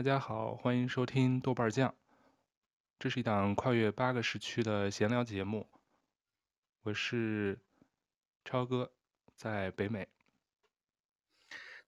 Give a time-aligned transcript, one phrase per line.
[0.00, 1.94] 大家好，欢迎收听豆瓣酱。
[2.98, 5.68] 这是一档跨越八个时区的闲聊节目。
[6.84, 7.58] 我是
[8.42, 8.90] 超哥，
[9.36, 10.08] 在北美。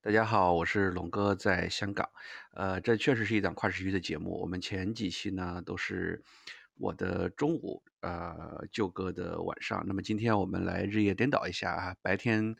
[0.02, 2.10] 大家好，我是龙哥，在香港。
[2.50, 4.38] 呃，这确实是一档跨时区的节目。
[4.42, 6.22] 我们前几期呢都是
[6.74, 9.82] 我的中午，呃，舅哥的晚上。
[9.86, 12.54] 那么今天我们来日夜颠倒一下啊，白天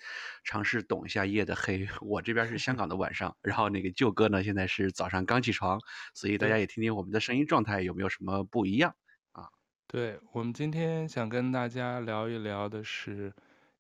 [0.45, 1.87] 尝试懂一下夜的黑。
[2.01, 5.79] 我这边是香港的晚上，然后那个舅哥呢现在是早上刚起床，
[6.15, 8.95] 所以大家也听听我们的声音状态有没有什么不一样
[9.33, 9.51] 啊？
[9.87, 13.35] 对，我们今天想跟大家聊一聊的是。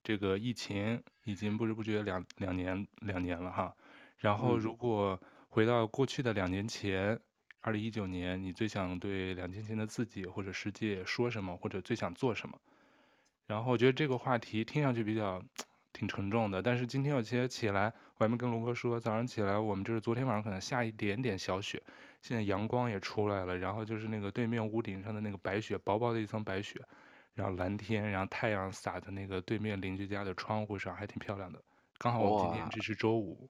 [0.05, 3.73] 这个疫情已经不知不觉两两年两年了哈，
[4.19, 7.21] 然后如果回到过去的两年前，
[7.63, 12.59] 二零一九年，你最想对两年前的自己或者世界说什么，或者最想做什么？
[13.47, 15.43] 然后我觉得这个话题听上去比较
[15.93, 21.83] 挺沉重的，但是今天我其实起来，我还没跟龙哥说，早上起来我们就是昨天晚上可能下一点点小雪，
[22.21, 26.81] 现在阳光也出来了，然后就是那个对面屋顶上的那个白雪，薄薄的一层白雪。
[27.35, 31.59] 然后蓝天，然后太阳洒在那个对面邻居家的窗户上，还挺漂亮的。
[31.97, 33.49] 刚好我们今天这是周五。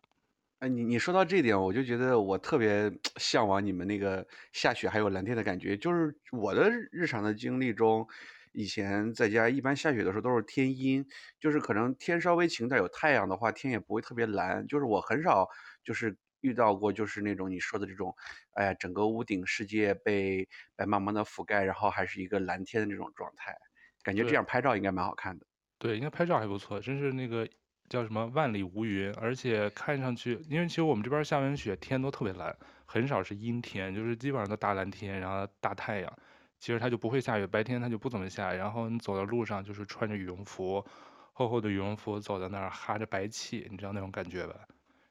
[0.63, 5.77] 哎，你你说到这点，我就觉得我特别向往你们那个下雪还有蓝天的感觉。
[5.77, 8.07] 就是我的日常的经历中，
[8.53, 11.05] 以前在家一般下雪的时候都是天阴，
[11.41, 14.65] 就是可能天稍微晴点有太阳的话，天也不会特别蓝。
[14.69, 15.49] 就是我很少
[15.85, 16.17] 就是。
[16.43, 18.13] 遇到过就是那种你说的这种，
[18.55, 23.55] 哎呀，整个屋顶世界被白茫茫的覆盖，然后还是一个蓝天的这种状态，
[24.03, 25.47] 感觉这样拍照应该蛮好看的。
[25.79, 27.49] 对，应该拍照还不错，真是那个
[27.89, 36.13] 叫什么万里无云，而且看上去，因为其实我们这边下完雪，天都特别蓝，很少是阴天，就是基本上都大蓝天，然后大太阳。
[36.59, 40.85] 其实它就不会下雨，白天它就不怎么下，然后你走在路上就是穿着羽绒服，
[41.33, 44.55] 厚厚的羽绒服走在那儿哈着白气，你知道那种感觉吧？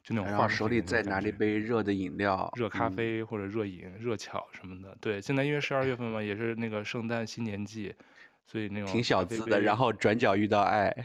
[0.04, 4.98] 就那种，然后手里再拿一杯热的饮料，热咖啡或者热饮、嗯、热巧什么的。
[5.00, 7.94] 对，现在因为十二月份嘛，也是那个圣诞新年季，
[8.48, 9.62] 所以那种挺小资的。
[9.62, 10.96] 然后转角遇到爱，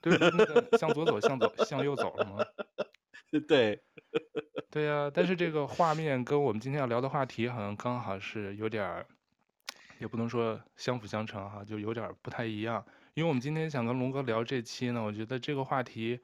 [0.00, 2.44] 对，那个向左走，向左，向右走了吗？
[3.46, 3.80] 对，
[4.70, 5.10] 对呀、啊。
[5.12, 9.06] 但是这个画面跟我们今天要聊的话题好像刚好是有点儿，
[9.98, 12.84] 也不能说相辅相成哈，就有点不太一样。
[13.14, 16.20] 因为我们今天想跟龙哥聊这期呢，我觉得这个话题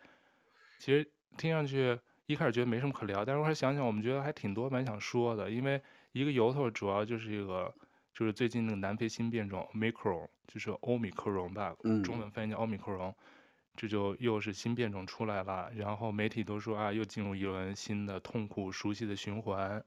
[0.79, 1.11] 其实。
[1.37, 5.51] 听上去一开始觉得没什么可聊，但是我还想想，我们觉得还挺多蛮想说的。
[5.51, 7.75] 因为一个由头主要就是一个，
[8.15, 11.75] 就是最近那个南非新变种 Omicron，就是欧米克戎吧，
[12.05, 13.13] 中文翻译叫奥米克戎，
[13.75, 15.71] 这就又是新变种出来了。
[15.75, 19.85] 然后媒体都说啊，又进入一轮新的痛苦熟悉的循环。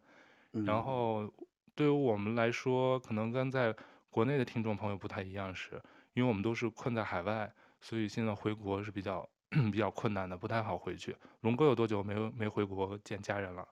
[0.51, 1.33] 然后
[1.75, 3.75] 对于我们来说，可能跟在
[4.09, 5.81] 国内的听众朋友不太一样，是
[6.13, 9.27] 因为我们都是困在海外，所以现在回国是比较。
[9.71, 11.15] 比较困难的，不太好回去。
[11.39, 13.65] 龙哥有多久没有没回国见家人了？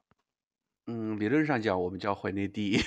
[0.87, 2.77] 嗯，理论上讲，我们叫回内地。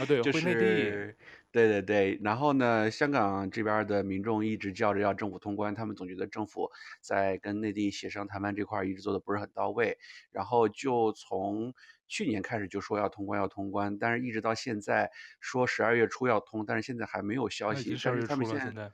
[0.00, 1.14] 啊，对， 就是、回内地。
[1.52, 2.18] 对对对。
[2.22, 6.70] 然后呢，香港这边的民众一直叫着要政府通关，他们总觉得政府
[7.00, 9.96] 在跟内地协商谈判这块一直做的不是很到位。
[10.32, 11.72] 然后就从
[12.08, 17.96] 去年开始就说要通关要通关，但是一直到现在说十二月初要通，但是现在还没有消息。
[18.02, 18.90] 但是他们现在。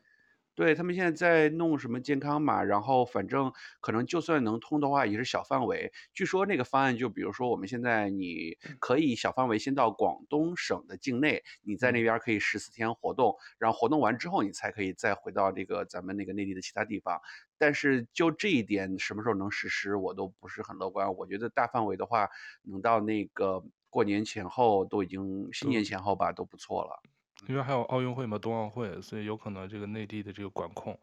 [0.55, 5.91] 对，他们现在在弄什么健康码，然后反正可能就算能通的话，也是小范围。
[6.13, 17.19] 据说那个方案就比如说我们现在你可以小范围先到广东省的境内，你在那边可以十四天活动，然后活动完之后你才可以再回到这个咱们那个内地的其他地方。
[17.57, 21.15] 但是就这一点什么时候能实施，我都不是很乐观。
[21.17, 22.29] 我觉得大范围的话，
[22.65, 27.01] 能到那个过年前后都已经新年前后吧，都不错了。
[27.47, 30.99] 因为还有奥运会嘛，冬奥会，所以有可能这个内地的这个管控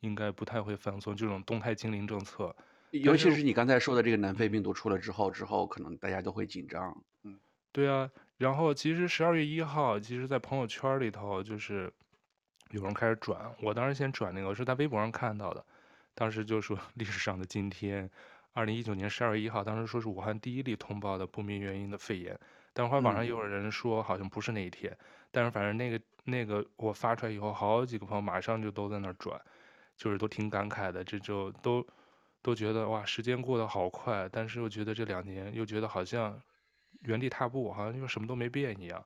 [0.00, 2.54] 应该不太会放松这种动态清零政策。
[2.90, 6.96] 尤其是你刚才说的这个南非病毒出了之后，之后可能大家都会紧张。
[7.22, 7.38] 嗯，
[7.70, 8.10] 对啊。
[8.38, 11.92] 然后其实十二月一号，其实在朋友圈里头就是
[12.70, 15.62] 有人开始转，我当时先转那个，我是在微博上看到的，
[16.14, 18.08] 当时就说历史上的今天，
[18.52, 22.38] 二零一九年十二月一号，当时说是武汉第一例通报的不明原因的肺炎。
[22.72, 29.40] 但是后来网上也有人说好像不是那一天，嗯、但是反正那个那个我发出来以后，好几个朋友马上就都在那转，
[29.96, 31.86] 就是都挺感慨的，这就都
[32.42, 36.40] 都觉得哇，时间过得好快，但是又觉得这两年又觉得好像
[37.00, 39.04] 原地踏步，好像就什么都没变一样。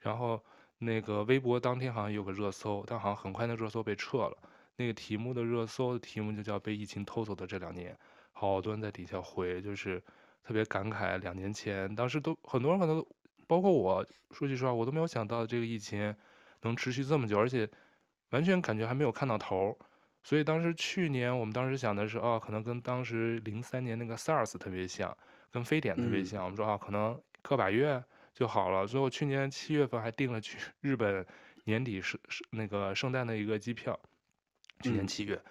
[0.00, 0.42] 然后
[0.78, 4.36] 那个微博当天好像有个热搜，但好像很快那热搜被撤了。
[4.76, 7.96] 那个题目的热搜的题目就叫“被疫情偷走的这两年”，
[8.32, 10.02] 好多人在底下回，就是。
[10.42, 13.04] 特别感慨，两年前当时都很多人可能，
[13.50, 16.14] 包括我，说句实话，我都没有想到这个疫情
[16.62, 17.68] 能持续这么久，而且
[18.30, 19.76] 完全感觉还没有看到头。
[20.22, 25.16] 所以当时去年我们当时想的是，哦，可能跟当时零三年那个 SARS 特别像，
[25.50, 26.44] 跟非典特别像。
[26.44, 28.00] 我们说啊，可能个把月
[28.32, 28.86] 就好了。
[28.86, 31.26] 所以我去年七月份还订了去 日本
[31.64, 33.98] 年底是是那个圣诞的一个机票，
[34.84, 35.34] 去年七月。
[35.34, 35.50] 嗯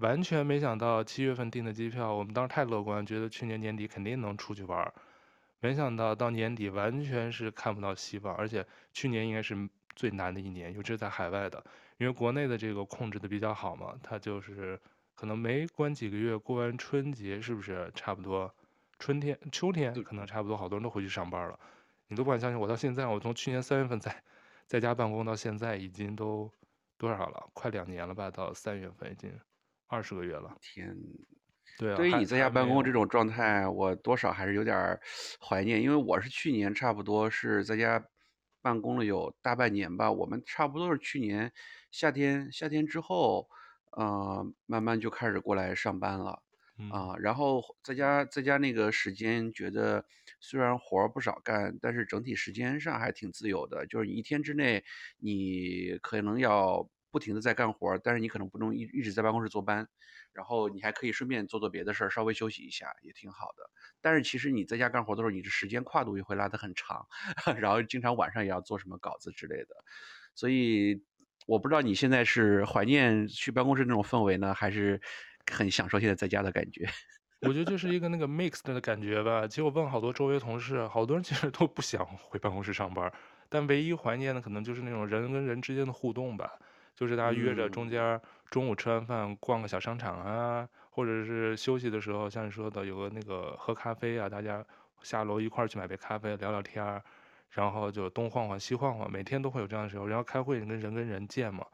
[0.00, 4.92] 完全没想到七月份订的机票，我们当时太乐观，觉得去年年底肯定能出去玩。
[5.60, 11.64] 没想到到年底完全是看不到希望，而且去年应该是最难的一年，尤其是在海外的，
[11.96, 14.80] 因为国内的这个控制的比较好嘛，它就是
[15.14, 18.54] 可能没关几个月，过完春节是不是差不多？
[18.98, 21.58] 春天、秋天可能差不多，好多人都回去上班了。
[22.08, 24.22] 你都不敢相信，我到现在，我从去年三月份在
[24.66, 26.50] 在家办公到现在，已经都
[26.96, 27.50] 多少了？
[27.52, 28.30] 快两年了吧？
[28.30, 29.32] 到三月份已经。
[29.90, 30.94] 二十个月了，天，
[31.78, 34.98] 对啊，对于你在家办公这种状态，我多少还是有点
[35.40, 38.04] 怀念，因为我是去年差不多是在家
[38.60, 41.52] 办公了有大半年吧，我们差不多是去年
[41.92, 43.48] 夏天夏天之后，
[43.92, 46.42] 呃，慢慢就开始过来上班了，
[46.88, 50.04] 啊、呃，然后在家在家那个时间觉得
[50.40, 54.84] 虽然活儿不少干，但是整体时间上还挺自由的，就是一天之内
[55.18, 56.88] 你可能要。
[57.10, 59.88] 不停的在干活，但是你可能不用一一直在办公室坐班，
[60.32, 63.70] 然后你还可以顺便做做别的事儿，稍微休息一下也挺好的。
[64.00, 67.06] 但是其实你在家干活的时候，你的时间跨度也会拉得很长，
[67.58, 69.76] 然后经常晚上也要做什么稿子之类的。
[70.34, 71.02] 所以
[71.46, 75.00] 我不知道你现在是怀念去办公室那种氛围呢，还是
[75.50, 76.86] 很享受现在在家的感觉？
[77.42, 79.46] 我觉得就是一个那个 mixed 的感觉吧。
[79.46, 83.12] 其实我问好多周围同事，好多人其实都不想回办公室上班，
[83.48, 86.58] 但唯一怀念的可能就是那种人跟人之间的互动吧。
[86.98, 94.64] 就是大家约着中间中午吃完饭逛个小商场啊，嗯、或者是休息的时候，像你说的有个那个喝咖啡啊，大家
[95.04, 97.00] 下楼一块儿去买杯咖啡聊聊天儿，
[97.50, 100.08] 然后就东晃晃西晃晃，每天都会有这样的时候。
[100.08, 101.64] 然后开会跟人跟人见嘛，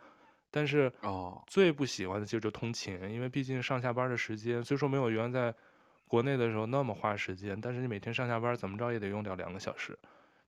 [0.50, 5.56] 但是哦，最不喜欢的其实就通勤，因为毕竟上下班的时间虽说没有原来在
[6.06, 9.99] 国内的时候那么花时间，但是你每天上下班怎么着也得用掉两个小时，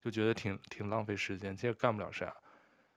[0.02, 2.34] 就觉得挺挺浪费时间，其实干不了啥。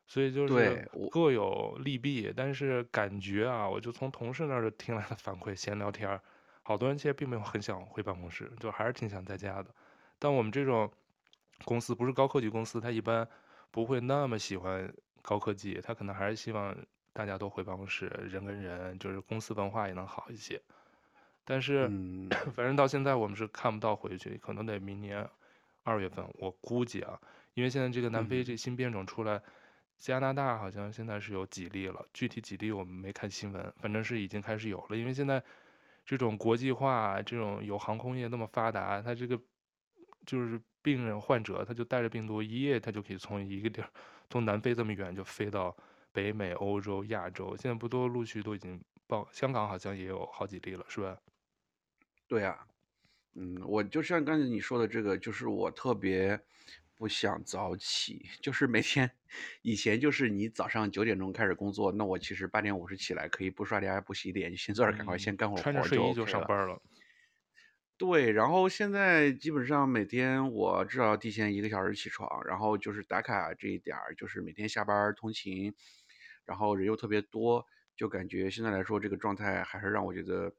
[0.10, 6.20] 所以就是各有利弊，但是感觉啊，我就从同事那儿听来的反馈，闲聊天儿，
[6.64, 9.70] 好多人其实并没有很想回办公室，就还是挺想在家的。
[10.18, 10.92] 但我们这种
[11.64, 13.26] 公司不是高科技公司，他一般
[13.70, 14.92] 不会那么喜欢
[15.22, 16.76] 高科技，他可能还是希望
[17.14, 20.60] 大家都回办公室，人跟人就是公司文化也能好一些。
[21.46, 21.88] 但是
[22.56, 25.30] 反正到现在我们是看不到回去，可能得明年
[25.84, 27.22] 二月份，我估计啊，
[27.54, 29.40] 因为现在这个南非这新变种出来。
[30.00, 34.96] 加拿大好像现在是有几例了，具体几例我们没看新闻，反正是已经开始有了。
[34.98, 35.44] 因为现在
[36.06, 39.40] 这种国际化，这种有航空业那么发达，它这个
[40.25, 43.90] 就是病人患者，他就带着病毒一夜，他就可以从一个地儿，
[44.30, 45.75] 从南非这么远就飞到
[46.13, 47.56] 北美、欧洲、亚洲。
[47.57, 51.19] 现在不都陆续都已经报，香港好像也有好几例了，是吧？
[52.28, 52.66] 对呀，
[53.36, 56.40] 嗯，我就像刚才你说的这个，就是我特别。
[57.00, 59.10] 不想早起，就是每天，
[59.62, 66.81] 以前就是你早上九点钟开始工作，那我其实八点五十起来，可以不刷牙不洗脸，就先坐这儿赶快先干会儿活，穿着睡衣就上班了。
[67.98, 75.74] 对，然后现在基本上每天我至少要提前一个小时起床，然后就是打卡这一点儿，就是每天下班通勤，
[76.44, 80.54] 然后人又特别多，就感觉现在来说这个状态还是让我觉得。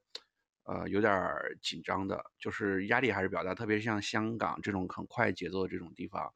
[0.65, 1.13] 呃，有点
[1.61, 6.33] 紧张的，就是压力还是比较大，特别像香港这种很快节奏的这种地方，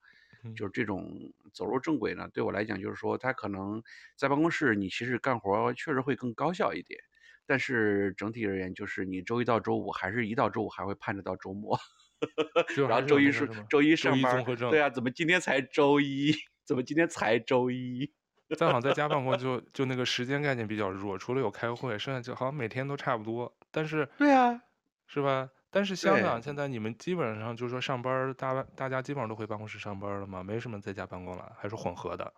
[0.57, 3.83] 就是这种走入正轨呢，对我来讲就是说，他可能
[4.16, 6.99] 在办公室你其实干活确实会更高效一点，
[7.47, 11.78] 但是整体而言，就是你周一到周五还是一到周五还会盼着到周末，
[12.88, 16.35] 然后周一是周一上班，对啊，怎么今天才周一？
[16.64, 18.11] 怎么今天才周一？
[18.57, 23.54] 再好在家办公就就那个时间概念比较弱，除了有开会，剩下就好像每天都差不多。
[23.75, 24.62] 但是对啊，
[25.09, 25.50] 是吧？
[25.71, 30.40] 但是香港现在你们基本上就是说上班，大大家基本上都回办公室上班了吗？
[30.43, 32.33] 没什么在家办公了，还是混合的？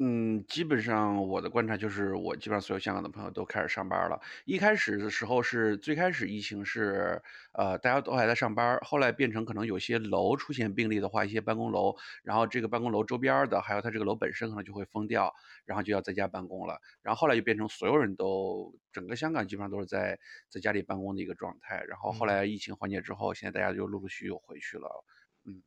[0.00, 4.20] 嗯，基本上我的观察就是，我基本上所有香港的朋友都开始上班了。
[4.44, 7.20] 一开始的时候是最开始疫情是，
[7.52, 16.78] 呃，大家都还在上班，后来变成可能有些楼出现病例的话，一些办公楼，然后这个办公楼周边的，还有它这个楼本身可能就会封掉，然后就要在家办公了。
[17.02, 21.82] 然后后来就变成所有人都，整个香港基本上都是在在家里办公的一个状态。
[21.88, 25.04] 然后后来疫情缓解之后，现在大家就陆陆续续又回去了。
[25.44, 25.64] 嗯，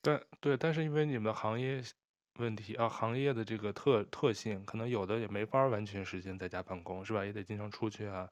[0.00, 1.82] 但对，但是因为你们的行业。
[2.38, 7.24] 问题啊，行业的这个特特性，可能有的也没法完全实现在家办公，是吧？
[7.24, 8.28] 也得经常出去啊，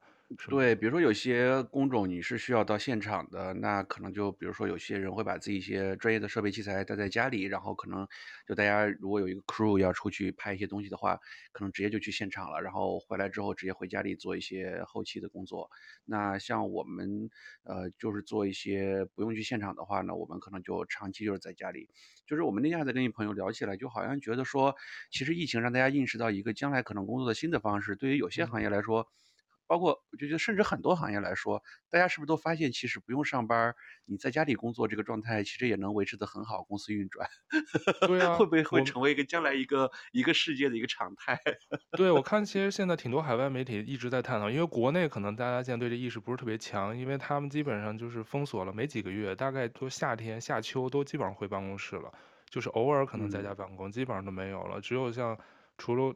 [0.49, 8.07] 对，比如说有些工种你是需要到现场的，那可能就比如说有些人会把自己一些专业的设备器材带在家里，然后可能
[8.47, 11.19] 就大家如果有一个 crew 要出去拍一些东西的话，
[11.51, 15.69] 可能直接就去现场了，然后回来之后直接回家里做一些后期的工作。
[16.05, 17.29] 那像我们
[17.63, 21.87] 呃就是做一些不用去现场的话呢，我们可能就长期就是在家里。
[22.25, 24.75] 就是我们那天还在跟一朋友聊起来，就好像觉得说，
[25.11, 29.01] 其实疫情让大家意识到一个将来可能工作的新的方式，对于有些行业来说。
[29.01, 29.24] 嗯
[29.67, 33.73] 包括我就觉得，甚至很多行业来说，大家是不是都发现，其实不用上班，
[34.05, 37.27] 你在家里工作这个状态，其实也能维持得很好，公司运转。
[38.05, 41.39] 对啊，会不会会成为一个将来一个一个世界的一个常态？
[41.95, 52.11] 对，我看其实现在挺多海外媒体一直在探讨，因为国内可能大家现在对这意识不是特别强，因为他们基本上就是封锁了没几个月，大概都夏天、夏秋都基本上回办公室了，
[52.49, 55.37] 就是偶尔可能在家办公，嗯、基本上都没有了，只有像
[55.77, 56.13] 除了。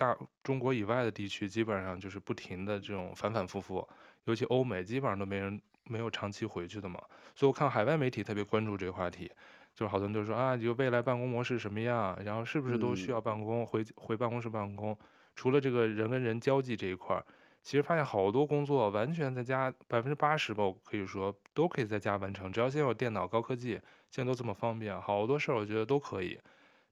[0.00, 3.86] 大中国以外的地区基本上就是不停的这种反反复复，
[4.24, 6.98] 尤其欧美基本上都没人没有长期回去的嘛，
[7.34, 9.30] 所以我看海外媒体特别关注这个话题，
[9.74, 14.96] 就是好多人都说啊，就未来办公模式什么样，然后是不是都需要办公回回办公室办公？
[15.36, 17.22] 除了这个人跟人交际这一块儿，
[17.62, 23.78] 其实发现好多工作完全在家，百分之八十吧，我可以说都可以在家完成，只要现在有电脑、高科技，
[24.10, 26.40] 现在都这么方便，好多事儿我觉得都可以。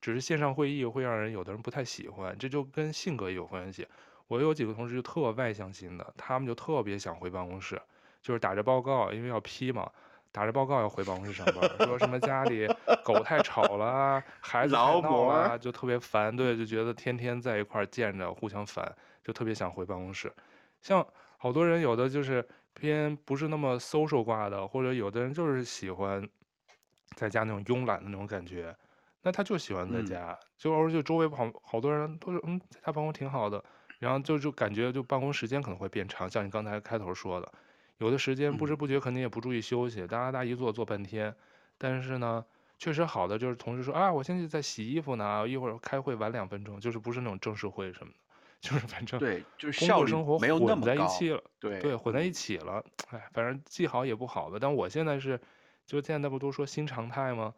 [0.01, 3.87] 只是线上会议会让人有的人不太喜欢，这就跟性格也有关系。
[4.27, 7.81] 我有几个同事就特外向型的，他们就特别想回办公室，
[8.21, 9.91] 就是打着报告，因为要批嘛，
[10.31, 12.67] 打着报告要回办公室上班，说什么家里
[13.03, 20.31] 狗太吵了，孩子太闹了，就特别烦，对，就觉得天天在一块儿见着互相烦，就特别想回办公室。
[20.83, 21.05] 像
[21.39, 26.29] 好多人有的就是偏不是那么 social 挂的，或者有的人就是喜欢
[27.17, 28.77] 在家那种慵懒的那种感觉。
[29.23, 33.63] 那他就喜欢在家，嗯、就而且周围好好多人都是嗯，在家办公挺好的，
[33.99, 37.53] 然后就就感觉就办公时间可能会变长，像你刚才开头说的，
[37.99, 41.35] 有的时间不知不觉肯定也不注意休息，哒哒哒一坐坐半天，
[41.77, 42.45] 但是呢，
[42.79, 48.19] 确实好的就是同事说啊，我现在在洗衣服呢，一会儿开会晚两分钟，就是不是那种正式会什么的，
[48.61, 55.41] 就是反正对，就是工作生活混在一起了，对对，混在一起了，哎，反正既好也不好吧，但我现在是，
[55.87, 57.53] 就现在不都说新常态吗？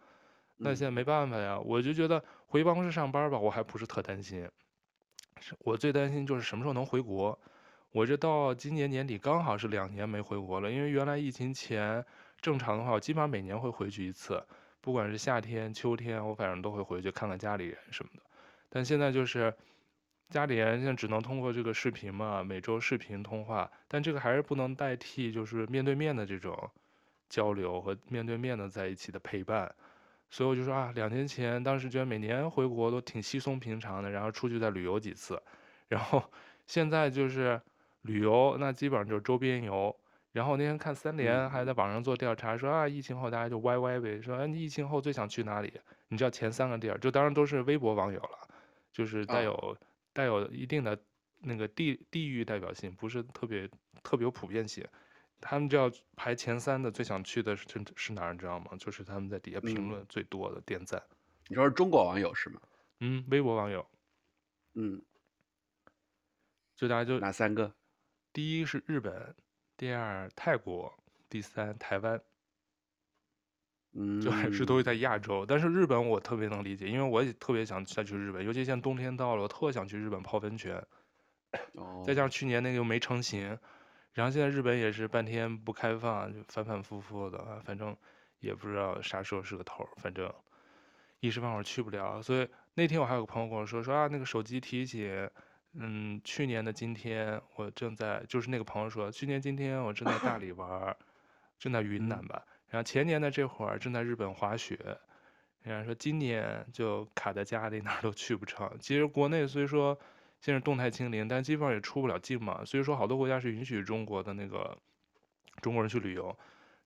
[0.63, 4.49] 那现在没办法呀，我就觉得回办公室上班吧，我还不是特担心。
[5.61, 7.39] 我最担心就是什么时候能回国。
[7.93, 12.05] 我这到今年年底刚好是两年没回国了，因为原来疫情前
[12.41, 14.45] 正常的话，我基本上每年会回去一次，
[14.83, 18.23] 不管是夏天、秋天，我反正都会回去看看家里人什么的。
[18.69, 19.53] 但现在就是
[20.29, 26.71] 家里人现在只能通过这个视频嘛，每周视频通话，但这个还是不能代替就是面对面的这种
[27.31, 29.75] 交流和面对面的在一起的陪伴。
[30.31, 35.41] 所以我就说啊，两年前当时觉得每年回国都挺稀松平常的，然后出去再旅游几次，
[35.89, 36.23] 然后
[36.67, 37.61] 现在就是
[38.03, 39.95] 旅游，那基本上就是周边游。
[40.33, 45.73] 然后那天看三联还在网上做调查，说啊，疫情后大家就歪歪呗，说哎，你疫情后最想去哪里？
[46.07, 48.49] 你知道前三个地儿，就当然都是微博网友了，
[48.93, 49.77] 就是带有
[50.13, 50.97] 带有一定的
[51.41, 53.69] 那个地地域代表性，不是特别
[54.05, 54.87] 特别有普遍性。
[55.41, 57.67] 他们就要排前三的，最想去的是
[57.97, 58.73] 是哪儿，你知道吗？
[58.79, 61.01] 就是他们在底下评论最多的点赞。
[61.01, 61.17] 嗯、
[61.49, 62.61] 你说是中国网友是吗？
[63.01, 63.87] 嗯，微博网友。
[64.75, 65.03] 嗯，
[66.77, 67.73] 就大家就哪三个？
[68.33, 69.35] 第一是日本，
[69.77, 70.93] 第二泰国，
[71.29, 72.21] 第三台湾。
[73.93, 75.45] 嗯，就还是都是在亚洲。
[75.45, 80.77] 但是日本我特别能理解，因为我也特别想再去日本，尤其现在冬天到了，我特想去日本泡温泉。
[81.73, 82.05] 哦。
[82.07, 83.59] 再加上去年那个又没成行。
[84.13, 87.97] 然后现在日本也是半天不开放，就反反复复的，反正
[88.41, 90.33] 也不知道啥时候是个头，反正
[91.21, 92.21] 一时半会儿去不了。
[92.21, 95.31] 所以那天我还有个朋友跟我说说啊，那个手机提醒，
[95.75, 100.97] 嗯，去年的今天我正在，就是那个朋友说，去年今天我正在大理玩，
[101.57, 102.45] 正在云南吧。
[102.69, 104.77] 然后前年的这会儿正在日本滑雪。
[105.63, 108.69] 人家说今年就卡在家里，哪儿都去不成。
[108.81, 109.97] 其实国内虽说。
[110.41, 112.65] 现在动态清零，但基本上也出不了境嘛。
[112.65, 114.77] 所以说，好多国家是允许中国的那个
[115.61, 116.35] 中国人去旅游，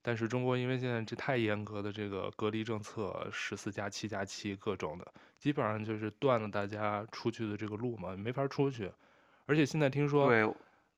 [0.03, 5.07] 但是中国因为现在这太严格的这个隔离政策，十四加七加七各种的，
[5.39, 8.91] 基本上就是断了大家出去的这个路嘛，没法出去。
[9.47, 10.29] 而且现在听说，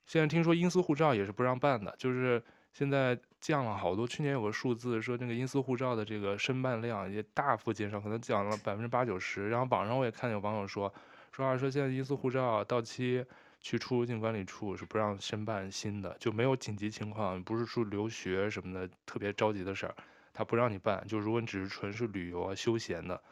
[0.06, 4.08] 现在听说因私护照也是不让办的，就是现在降了好多。
[4.08, 9.50] 去年有个数字说，那个因私护照的这个申办量也大幅减少，可能降了百分之八九十。
[9.50, 10.90] 然后网上我也看有网友说。
[11.36, 13.22] 说话说，现在阴司护照到期，
[13.60, 19.94] 去出入境管理处是不让申办新的，就没有紧急情况，不是说留学什么的特别着急的事儿，
[20.32, 21.06] 他不让你办。
[21.06, 23.22] 就如果你只是纯是旅游啊、休闲的，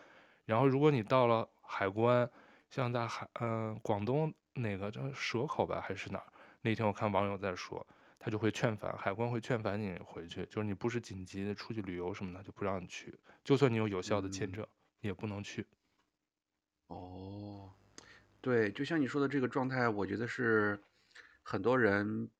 [0.44, 2.28] 然后如果你到了海关，
[2.68, 6.26] 像在海嗯广东哪个叫蛇口吧还是哪儿，
[6.60, 7.86] 那天我看网友在说，
[8.18, 14.68] 他就会劝返，海关会劝返你回去，就是你不是紧急的出去旅游什么的，就不让你去，就算你有有效的签证，嗯、
[15.00, 15.66] 也不能去。
[16.88, 17.72] 哦，
[18.44, 20.78] 对，就像你说的这个状态，我觉得是
[21.42, 22.30] 很多人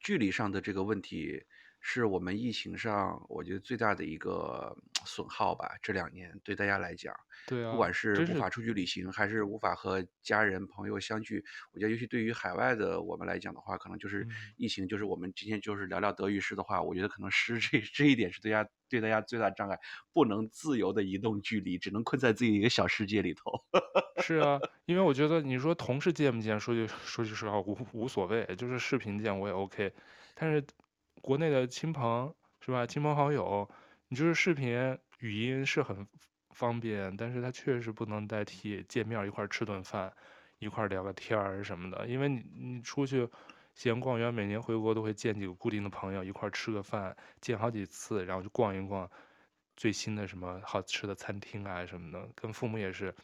[0.00, 1.44] 距离上的这个问题。
[1.80, 5.70] 是我们疫情上，我觉得最大的一个损耗吧。
[5.82, 7.14] 这两年对大家来讲，
[7.46, 19.78] 对啊，不管是无法出去旅行，还是无法和家人朋友相聚，我觉得尤其对于海外的我们来讲的话，可能就是疫情，就是我们今天就是聊聊德语诗的话，我觉得可能是这这一点是对大家对大家最大障碍，
[20.12, 23.52] 不能自由的移动距离，只能困在自己一个小世界里头。
[24.20, 29.92] 是啊，因为我觉得你说同事见不见，说句说句实话无无所谓，就是视频见我也 OK，
[30.34, 30.62] 但是。
[31.20, 32.86] 国内的亲朋是吧？
[32.86, 33.68] 亲朋好友，
[34.08, 36.06] 你就是视频语音是很
[36.50, 40.12] 方便，但是它确实不能代替见面一块儿吃顿饭，
[40.58, 42.06] 一块儿聊个天儿什么的。
[42.06, 43.28] 因为你你出去
[43.74, 49.10] 闲逛园，每年回国都会见几个固定的朋友，一块儿吃个饭，见好几次，然后就逛一逛
[49.76, 52.28] 最新的什么好吃的餐厅啊什么的。
[52.34, 53.14] 跟父母也是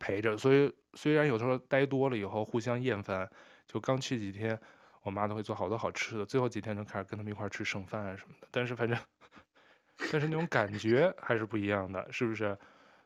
[0.00, 3.30] 陪着，所以虽然有时候待多了以后互相厌烦，
[3.66, 4.58] 就刚去几天。
[5.02, 8.48] 我妈都会做好多好吃的，最后几天就开始跟他们一块儿吃剩饭啊什么的。
[8.50, 8.98] 但是反正，
[10.10, 12.56] 但是那种感觉还是不一样的，是不是？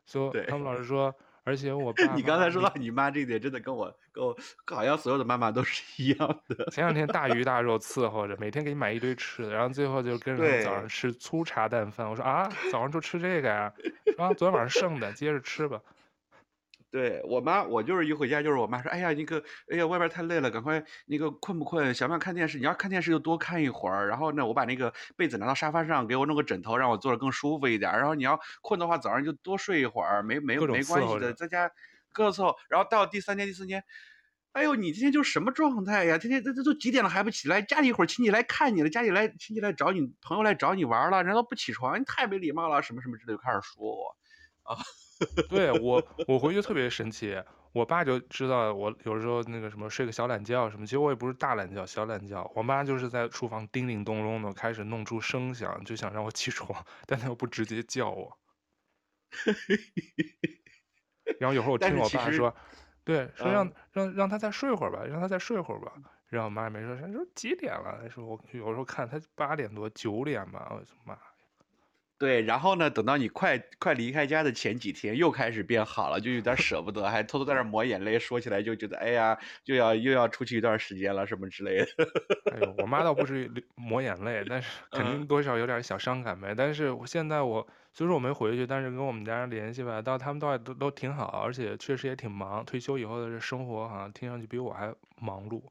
[0.05, 1.13] 所以他们老师说，
[1.43, 4.33] 而且我 爸，你刚才说到你妈这一点，真的跟我跟我
[4.67, 6.65] 好像所有的妈妈都是一样的。
[6.71, 12.09] 前两天大鱼大肉 伺候着，每天给你买一堆吃的，然后最后就跟着早上吃粗茶淡饭。
[12.09, 13.73] 我说啊，早上就吃这个呀？
[14.17, 15.81] 啊，昨天晚上剩的，接着吃吧。
[16.97, 19.37] 对我妈，我就是一回家就是我妈说，哎呀，那个，
[19.69, 21.93] 哎呀，外边太累了，赶快那个困不困？
[21.93, 22.57] 想不想看电视？
[22.57, 24.07] 你要看电视就多看一会儿。
[24.07, 27.91] 然后呢，我把那个被子拿到沙发上，给我弄个枕头，让我坐着更舒服一点。
[27.91, 31.69] 然后你要困的话，早上就多睡一会儿，没没没关系的，在家
[32.11, 32.55] 各凑。
[32.67, 33.83] 然后到第三天、第四天，
[34.53, 36.17] 哎呦，你今天就什么状态呀？
[36.17, 37.61] 天天这这都几点了还不起来？
[37.61, 44.17] 家里一会儿亲戚来看你了，家里来亲戚来找你，朋友来找你玩了，人都不起床，你太没礼貌了，什么什么之类就开始说我
[44.63, 44.75] 啊。
[45.47, 52.51] 对我，我回去特别神奇，我爸就知道我有时候那个什么睡个小懒觉什么，其实我也不是大懒觉，小懒觉。
[52.55, 58.37] 我妈就是在厨房叮叮咚咚的开始弄出声响，就想让我起床，但她又不直接叫我。
[61.39, 62.53] 然后有时候我听我爸说，
[63.03, 65.93] 对， 说让让让他再睡会儿吧，让他再睡会儿吧。
[66.29, 68.09] 然后我妈也没说，说几点了？
[68.09, 71.17] 说我有时候看他八点多九点吧，我的妈。
[72.19, 81.87] 对，然后呢，等到你快快离开家的前几天，又开始变好了，就有点舍不得，还偷偷在那抹眼泪，说起来就觉得，哎呀，又要又要出去一段时间了，什么之类的。
[82.51, 86.53] 哎呦，我妈倒不 至于抹眼泪，但是肯定多少有点小伤感呗。
[86.53, 92.65] 嗯、但是我现在我虽说我没回去，但是跟我们家人联系吧，到他们倒都都挺好，而且确实也挺忙。
[92.65, 95.61] 退休以后的这生活好像听上去比我还忙碌。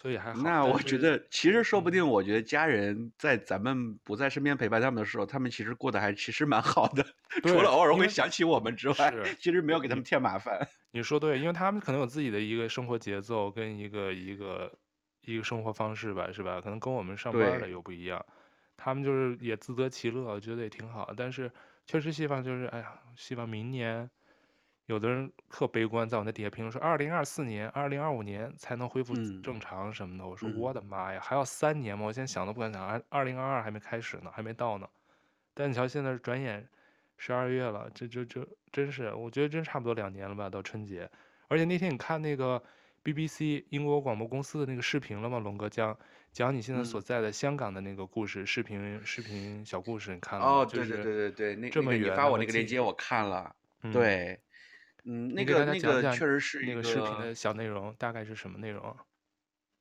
[0.00, 0.40] 所以还好。
[0.42, 7.04] 那我觉得，其实说不定，我觉得家人在咱们不在身边陪伴他们的时候，他们其实过得还其实蛮好的。
[7.42, 10.66] 除了偶尔会想起我们之外，其实没有给他们添麻烦。
[10.92, 14.72] 你说对，因为他们可能有自己的一个生活节奏跟一个一个
[15.22, 16.60] 一个生活方式吧，是吧？
[16.60, 18.24] 可能跟我们上班的又不一样。
[18.76, 21.12] 他们就是也自得其乐，我觉得也挺好。
[21.16, 21.50] 但是
[21.86, 24.08] 确实希望就是，哎呀，希望明年。
[24.88, 30.24] 有的人特悲观，在我那底下评论说，二零二四年、二零二五年才能恢复正常什么的。
[30.24, 32.06] 嗯、我说我的妈呀，还要三年吗？
[32.06, 34.88] 我现在想都不敢想，二零二二还没开始呢，还没到呢。
[35.52, 36.66] 但你瞧，现在转眼
[37.18, 41.10] 十二月了，这这这真是，我觉得真差不多两年了吧，到春节。
[41.48, 42.62] 而且那天你看那个
[43.04, 45.38] BBC 英国广播公司的那个视频了吗？
[45.38, 45.94] 龙哥讲
[46.32, 50.50] 讲你现在所在的香港的那个故事，嗯、视频视频小故事，你看了吗？
[50.50, 54.40] 哦，对对对对对，那这么远，你发我那个链接我看了，嗯、对。
[55.10, 58.94] 嗯，那个那个确实是那个视频的小内容，大概是什么内容？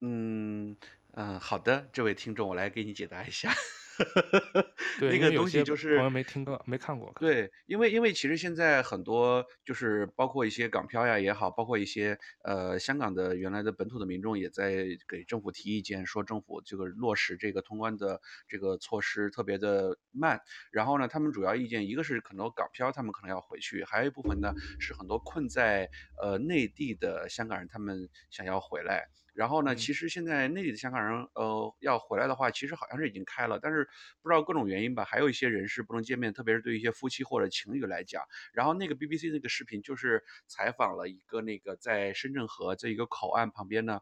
[0.01, 0.77] 嗯
[1.13, 3.51] 嗯，好的，这位听众，我来给你解答一下。
[4.99, 7.13] 对，那个东西就是朋友没听过、没看过。
[7.19, 20.41] 对，因为因为其实现在很多就是包括一些港漂呀也好，包括一些呃香港的原来的本土的民众也在给政府提意见，说政府这个落实这个通关的这个措施特别的慢。
[20.71, 25.89] 然后呢，他们主要意见一个是可能港漂他们可能要回去，还有一部分呢是很多困在
[26.21, 29.07] 呃内地的香港人他们想要回来。
[29.37, 33.87] 然后呢，其实现在内地的香港人，呃，要回来的话，其实好像是已经开了，但是
[34.23, 38.23] 不知道各种原因吧，还有一些人是不能见面，特别是对一些夫妻或者情侣来讲。
[38.51, 44.01] 然后那个 BBC 那个视频就是采访了一个那个在深圳河这一个口岸旁边呢，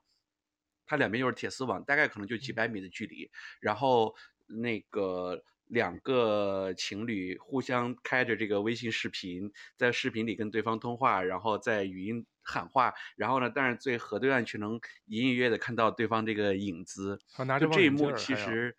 [0.85, 4.15] 它两边就是铁丝网，大概可能就几百米的距离，然后
[4.47, 5.43] 那个。
[5.67, 17.19] 两个情侣互相开着这个微信视频，在视频里跟对方通话，然后在语音喊话，然后呢，但是最河对岸却能隐隐约约的看到对方这个影子。
[17.57, 18.75] 就这一幕其实，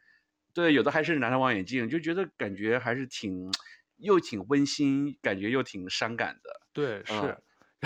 [0.55, 3.51] 对，有的还是拿着望远镜，就觉得感觉还是挺
[3.97, 6.51] 又挺温馨，感觉又挺伤感的。
[6.73, 7.39] 对，是。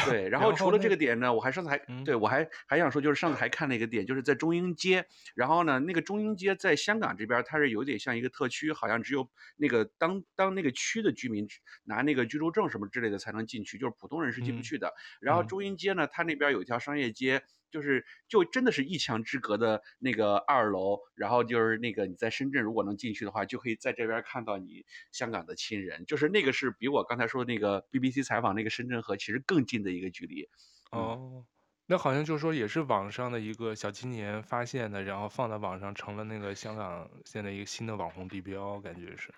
[0.07, 5.07] 嗯对，然后除了这个点呢，我还上次还、嗯、对我还还想说，就是上次还看了一个点，就是在中英街。
[5.35, 11.47] 然后呢，那个中英街在香港这边，它是有点像一个特区，好像只有那个当当那个区的居民
[11.85, 14.89] 拿那个居住证什么之类的才能进去，就是普通人是进不去的。
[14.89, 17.43] 嗯、然后中英街呢，它那边有一条商业街。
[17.71, 30.49] 就是就真的是一墙之隔的那个二楼，然后就是那个你在深圳如果能进去的话，就可以在这边看到你香港的亲人，就是那个是比我刚才说的那个 BBC 采访那个深圳河其实更近的一个距离。
[30.91, 31.47] 哦，
[31.87, 39.33] 那好像就是说也是网上的一个小青年发现的，然后放在网上成了那个香港现在一个新的网红地标，感觉是。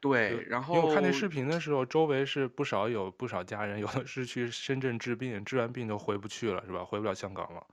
[0.00, 6.84] 对，然后因为我看那视频的时候，周围是不少有不少家人，有的是去深圳治病，治完病就回不去了，是吧？
[6.84, 7.66] 回不了香港了。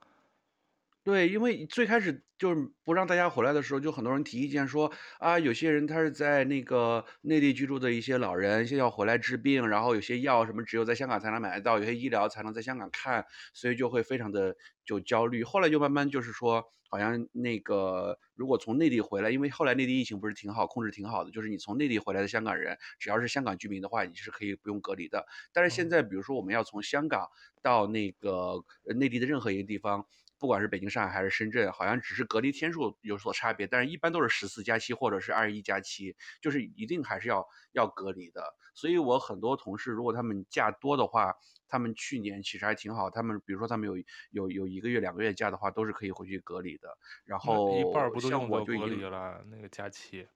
[1.06, 4.90] 对，因为最开始就是不让大家回来的时候，就很多人提意见说
[5.20, 15.44] 啊，有些人他是在那个内地居住的一些老人，现在要回来治病，然后有些药什么只有在香港才能买得到，有些医疗才能在香港看，所以就会非常的就焦虑。
[15.44, 25.24] 后来就慢慢就是说，好像那个如果从内地回来，因为后来内地疫情不是挺好，控制挺好的，就是你从内地回来的香港人，只要是香港居民的话，你是可以不用隔离的。
[25.52, 27.28] 但是现在，比如说我们要从香港
[27.62, 28.64] 到那个
[28.98, 30.04] 内地的任何一个地方。
[30.38, 38.54] 不管是北京、上海还是深圳，好像只是隔离天数有所差别，但是一般都是十四加七或者是二十一加七，就是一定还是要要隔离的。
[38.74, 41.34] 所以我很多同事，如果他们假多的话，
[41.68, 43.96] 他们去年其实还挺好，他们比如说他们有
[44.30, 46.98] 有有一个月、两个月假的话，都是可以回去隔离的。
[47.24, 50.28] 然后一半不都用作隔离了，那个假期。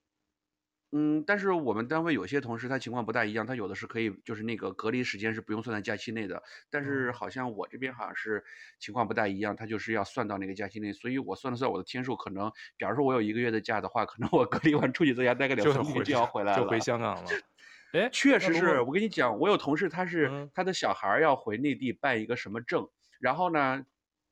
[0.93, 6.43] 嗯，但是我们单位有些同事他情况不大一样，他有的是可以，就是那个隔离时间是不用算在假期内的。
[6.69, 8.45] 但是好像我这边好像是
[8.81, 10.93] 情况不大一样，他就是要算到那个假期内。
[10.93, 17.31] 所以我算了算我的天数，可能假如说我有一个月的假的话，可能我隔离完出去在家待个两三天就要回来了，就回香港了。
[17.93, 22.89] 哎，确实是我跟你讲，我有同事他是他的小孩要回内地办一个什么证，
[23.21, 23.87] 然后呢，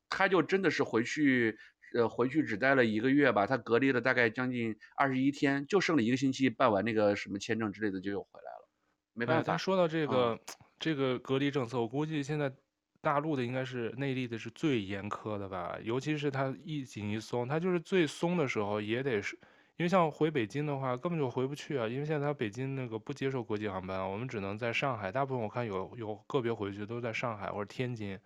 [0.09, 1.57] 他就真的是回去。
[1.95, 8.69] 呃，回去只待了一个月吧，他隔离了大概将近二十一天，就剩了一个星期办完那个什么签证之类的就又回来了，
[9.15, 9.43] 没办法。
[9.43, 10.41] 他说到这个、嗯、
[10.79, 12.53] 这个隔离政策，我估计现在
[13.01, 19.39] 大陆的应该是内地的是最严苛的吧，尤其是他一紧一松，他就是最松的时候也得是，
[19.77, 28.19] 因为像回北京的话根本就回不去啊，因为现在他北京那个不接受国际航班，我们只能在上海，大部分我看有有个别回去都在上海或者天津。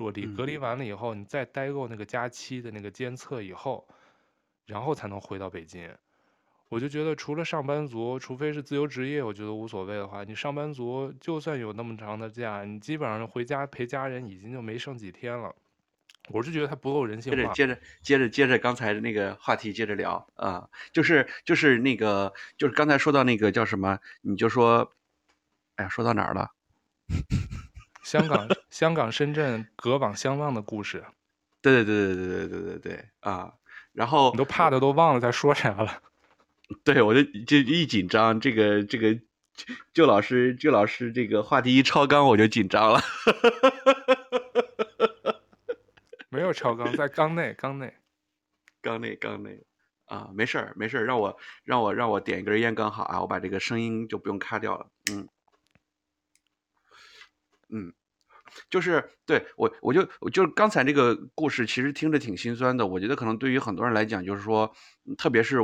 [0.00, 3.86] 落地隔离完了以后，你再待够那个假期的那个监测以后，
[4.64, 5.94] 然后才能回到北京。
[6.70, 15.54] 我就觉得，除了上班族，除非是自由职业，我觉得无所谓的话，你上班族就算有那么长的假，你基本上回家陪家人已经就没剩几天了。
[16.28, 17.52] 我是觉得他不够人性化。
[17.52, 24.92] 接着接着接着接着刚才的那个话题接着聊啊，就是就是那个就是刚才说到那个叫什么，你就说，
[25.74, 26.52] 哎呀，说到哪儿了？
[28.02, 31.04] 香港，香港，深圳隔网相望的故事。
[31.62, 33.52] 对对对对对对对对对啊！
[33.92, 36.02] 然后你都怕的都忘了在说啥了。
[36.84, 39.18] 对，我就就一紧张，这个这个
[39.92, 43.00] 旧老师旧老师这个话题一超纲，我就紧张了。
[46.30, 47.94] 没有超纲，在纲内纲内
[48.80, 49.62] 纲内纲内
[50.06, 50.30] 啊！
[50.32, 53.20] 没事儿没事儿，让我让我让我点一根烟刚好啊！
[53.20, 54.86] 我把这个声音就不用卡掉了。
[55.10, 55.28] 嗯
[57.72, 57.92] 嗯。
[58.68, 62.84] 就是对我，我就我就刚才这个故事，其实听着挺心酸的。
[62.84, 64.68] 我觉得可能对于很多人来讲，就是说，
[65.16, 65.58] 特别是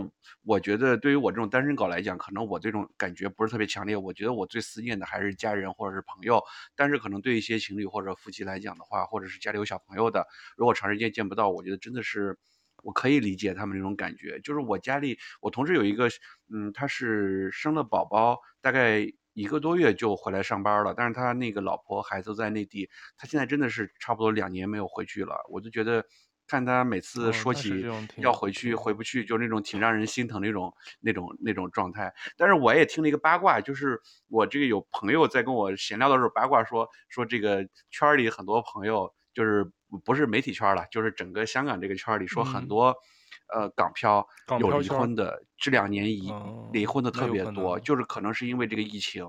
[0.45, 3.97] 我觉得对于我这种单身狗来讲，可能我这种感觉不是特别强烈。
[3.97, 6.41] 我觉得我最思念的还是家人或者是朋友。
[6.77, 10.25] 但是可能对一些情侣或者夫妻来讲的话，或者是家里有小朋友的，
[10.57, 12.39] 如果长时间见不到，我觉得真的是
[12.85, 14.39] 我可以理解他们那种感觉。
[14.41, 16.09] 就是我家里，我同事有一个，
[16.55, 19.13] 嗯，他是生了宝宝，大概。
[19.37, 25.37] 一个多月就回来上班了，但是他那个老婆孩子都在内地，他现在真的是差不多两年没有回去了。
[25.51, 26.03] 我就觉得，
[26.47, 27.85] 看他每次说起
[28.17, 32.15] 要回去回不去，就那种挺让人心疼的那种那种那种状态。
[32.39, 39.71] 但是我也听了一个八卦，就是我这个有朋友在跟我闲聊的时候八卦说，说这个圈里很多朋友就是
[40.03, 42.89] 不是媒体圈了，就是整个香港这个圈里说很多。
[42.89, 42.97] 嗯
[43.55, 44.27] 呃，港漂
[44.59, 46.33] 有离婚的，这两年已
[46.73, 49.25] 离婚的特别多，就是可能是因为这个疫情，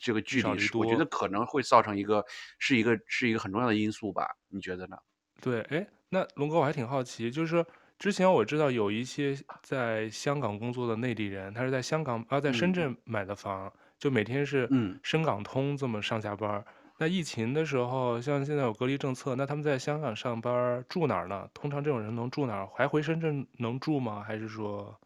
[0.00, 2.24] 这个距离，我觉得可能会造成一个，
[2.58, 4.26] 是一个是一个很重要的因素吧？
[4.48, 4.96] 你觉得呢？
[5.40, 7.66] 对，哎，那龙哥我还挺好奇，就是说
[7.98, 14.68] 之前我知道有一些在香港工作的内地人，他是在香港啊，在深圳买的房，嗯、就每天是
[15.02, 16.64] 深港通这么上下班，
[16.96, 21.48] 那疫情的时候，像现在有隔离政策，那他们在香港上班住哪儿呢？
[21.52, 22.66] 通常这种人能住哪儿？
[22.74, 24.22] 还回深圳能住吗？
[24.22, 24.96] 还是说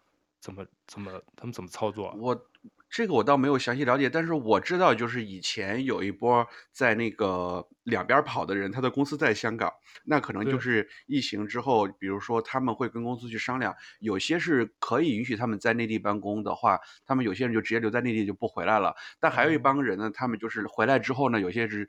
[0.40, 2.14] 怎么怎么他们怎么操作？
[2.18, 2.34] 我
[2.90, 9.70] 这个我倒没有详细了解，但是我知道就是以前有一波在那个两边跑的人，他的公司在香港，
[10.04, 18.94] 那可能就是疫情之后，比如说他们会跟公司去商量，有些是可以允许他们在内地办公的话，他们有些人就直接留在内地就不回来了。
[19.20, 21.86] 但还有一帮人呢，他们就是回来之后呢，有些是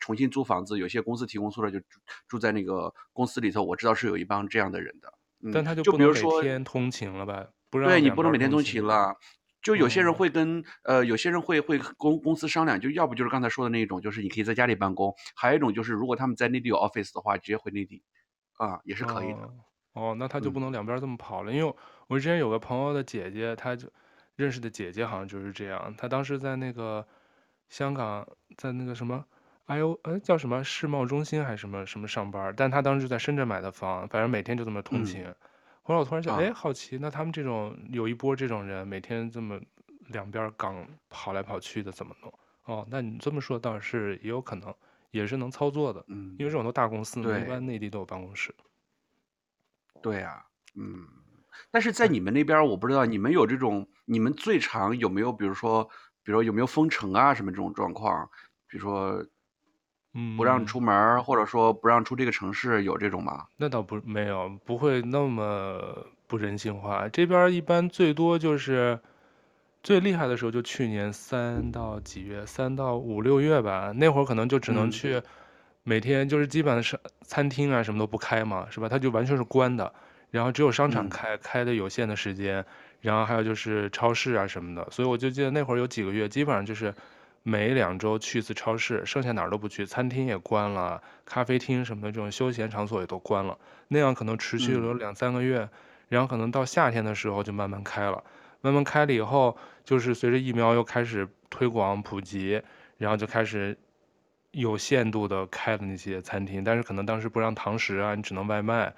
[0.00, 1.86] 重新租房子，有些公司提供宿舍就住
[2.28, 3.62] 住在那个公司里头。
[3.62, 5.12] 我知道是有一帮这样的人的。
[5.44, 7.46] 嗯，但他就不能每天通勤了吧？
[7.88, 9.14] 对你不能每天通勤了。
[9.62, 18.02] 就有些人会跟、嗯、呃，有些人会会公公司商量，就要不就是刚才说的那一种，就是你可以在家里办公；还有一种就是如果他们在内地有 office 的话，直接回内地，
[18.58, 19.38] 啊，也是可以的。
[19.38, 21.74] 哦，哦，那他就不能两边这么跑了，嗯、因为
[22.08, 23.88] 我之前有个朋友的姐姐，她就
[24.34, 27.06] 认识的姐姐好像就是这样，她当时在那个
[27.68, 29.24] 香港，在那个什么
[29.66, 35.22] 哎呦呃叫什么世贸中心还是什么什么上班，但她当时在深圳买的房，反正每天就这么通勤。
[35.24, 35.34] 嗯
[35.84, 39.60] 后来我突然想，哎，好奇，那他们这种有一波这种人，每天这么
[40.08, 42.32] 两边岗跑来跑去的，怎么弄？
[42.64, 44.72] 哦，那你这么说倒是也有可能，
[45.10, 46.04] 也是能操作的。
[46.06, 48.54] 嗯，因为这种都大公司，一般内地都有办公室。
[50.00, 51.06] 对呀，嗯。
[51.70, 55.84] 但是在你们那边，我不知道你们有这种，你们最长有没有，比如说，
[56.22, 58.30] 比如说有没有封城啊什么这种状况？
[58.68, 59.26] 比如说。
[60.14, 63.46] 嗯，不让出门，或者说不让出这个城市，有这种吗？
[63.56, 67.08] 那倒不没有，不会那么不人性化。
[67.08, 69.00] 这边一般最多就是
[69.82, 73.90] 最厉害的时候，就去年三到几月，三到五六月吧。
[73.96, 75.22] 那会儿可能就只能去，
[75.82, 78.88] 每天就是基本上餐厅啊什么都不开嘛，是吧？
[78.90, 79.90] 它就完全是关的，
[80.30, 82.62] 然后只有商场开，开的有限的时间，
[83.00, 84.86] 然后还有就是超市啊什么的。
[84.90, 86.94] 所以我就记得那会儿有几个月，基本上就是。
[87.42, 93.58] 每两周去一次超市，剩下哪儿都不去，餐厅也关了，咖啡厅什么的这种休闲场所也都关了。
[93.88, 95.68] 那样可能持续了两三个月，
[96.08, 98.22] 然后可能到夏天的时候就慢慢开了，
[98.60, 102.62] 慢慢开了以后，就是随着疫苗又开始推广普及，
[102.98, 103.76] 然后就开始
[104.52, 108.94] 有限度的开了那些餐厅，但是可能当时不让堂食啊，你只能外卖。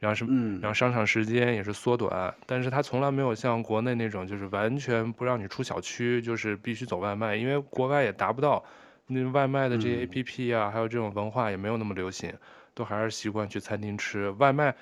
[0.00, 0.26] 然后是，
[0.60, 8.62] 然后商场时间也是缩短，但是他从来没有像国内那种，就是完全不让你出小区，就是必须走外卖，因为国外也达不到，
[9.06, 12.30] 那外卖的这些 APP 啊，还有这种文化也没有那么流行，
[12.74, 14.74] 都还是习惯去餐厅吃外卖。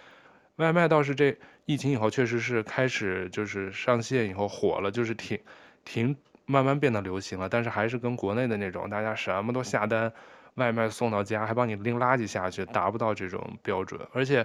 [0.56, 5.38] 外卖倒是这疫情以后确实是开始就是上线以后火了，就是挺
[5.84, 10.12] 挺慢慢变得流行了，但是还是跟国内的那种，大家什么都下单，
[10.54, 14.44] 外卖送到家还帮你拎垃圾下去，达不到这种标准，而且。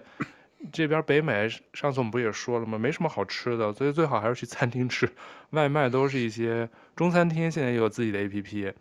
[0.72, 2.78] 这边北美，上次我们不也说了吗？
[2.78, 5.08] 没什么好吃的，所以最好还是去餐厅吃。
[5.52, 8.74] 外卖都是一些中餐厅，现在也有自己的 APP。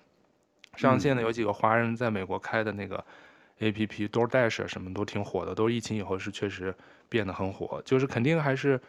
[0.74, 3.04] 上线的有几个华人在美国开的那个
[3.60, 6.74] APP，DoorDash 什么都挺火的，都是疫情以后是确实
[7.08, 7.80] 变得很火。
[7.84, 8.80] 就是肯定还是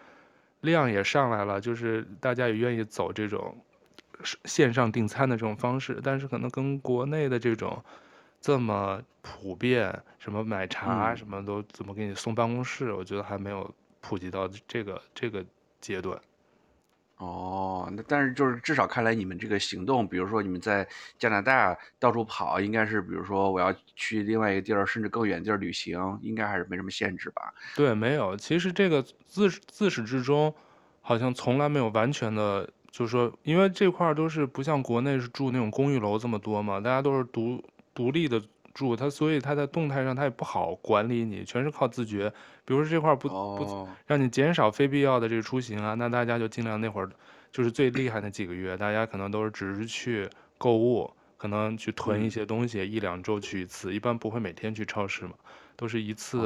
[0.61, 3.55] 量也上来了，就是大家也愿意走这种
[4.45, 7.83] 线上订餐的这种方式，但是可能跟国内的这种。
[8.39, 12.85] 这么普遍，什么买茶什么都怎么给你送办公室？
[12.91, 13.69] 嗯、我觉得还没有
[13.99, 15.45] 普及到这个这个
[15.81, 16.17] 阶段。
[17.17, 27.51] 哦，那但是就是至少看来你们这个行动，比如说你们在加拿大到处跑，应该是比如说我要去另外一个地儿，甚至更远地儿旅行，应该还是没什么限制吧？
[27.75, 28.37] 对，没有。
[28.37, 30.53] 其实这个自自始至终，
[31.01, 37.61] 好像从来没有完全的，就是说，因为这块儿都是不像国内是住那种公寓楼这么多嘛，大家都是独。
[37.97, 38.39] 独立的
[38.75, 42.31] 住，他所以他在动态上他也不好管理你，全是靠自觉。
[42.63, 47.09] 比如说这块不不让你减少非必要的这个出行啊，那大家就尽量那会儿
[47.51, 50.29] 就是最厉害的几个月，大家可能都是只是去
[50.59, 55.33] 购物，可能去囤一些东西，一两周去一次，一般不会每天去超市嘛，
[55.75, 56.37] 都是一次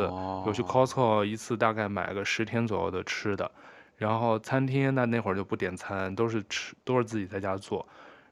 [0.46, 3.52] 有去 Costco 一次大概买个十天左右的吃的，
[3.98, 7.86] 然后餐厅那那会儿就不点餐，都是吃都是自己在家做，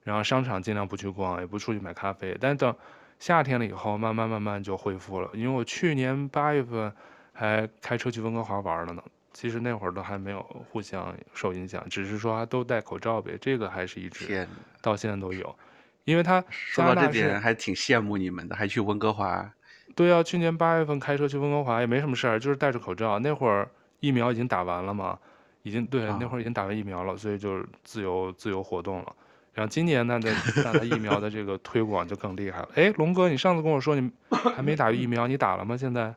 [0.03, 2.73] 然后商场尽量不去逛，也不出去买咖啡，但等。
[3.19, 5.29] 夏天了以后，慢慢慢慢就恢复了。
[5.33, 6.91] 因为我去年八月份
[7.33, 9.03] 还开车去温哥华玩了呢。
[9.31, 13.37] 其实那会儿都还没有互相受影响，只是说都戴口罩呗。
[13.39, 14.45] 这个还是一直
[14.81, 15.55] 到现在都有。
[16.03, 19.53] 因为他说到这点，还挺羡慕你们的，还去温哥华。
[19.95, 23.19] 对啊，去年八月份开车去温哥华也没什么事儿，就是戴着口罩。
[23.19, 25.17] 那会儿疫苗已经打完了嘛，
[25.61, 29.15] 已经对，那会儿已经打完疫苗了，所以就自由自由活动了。
[29.59, 30.31] 然后今年呢， 的
[30.63, 32.69] 那他疫苗的这个推广就更厉害了。
[32.75, 34.09] 哎，龙哥，你上次跟我说你
[34.55, 35.75] 还没打疫苗，你打了吗？
[35.75, 36.15] 现在？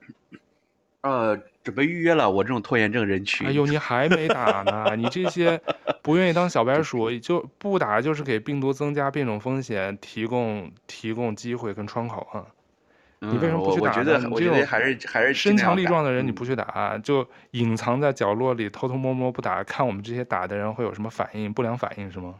[1.00, 3.44] 呃，准备预约了，我这种拖延症人群。
[3.44, 4.94] 哎呦，你还没打呢！
[4.94, 5.60] 你这些
[6.02, 12.46] 不愿意当小白鼠，就不打就是给病毒增加变种风险，提供提供机会跟窗口啊。
[13.18, 13.98] 你为什么不去打呢？
[13.98, 22.36] 我觉得，我觉得还是还是身强力壮的人，你不去打，就隐藏在角落里偷偷摸摸不打，看我们这些打的人会有什么反应，不良反应是吗？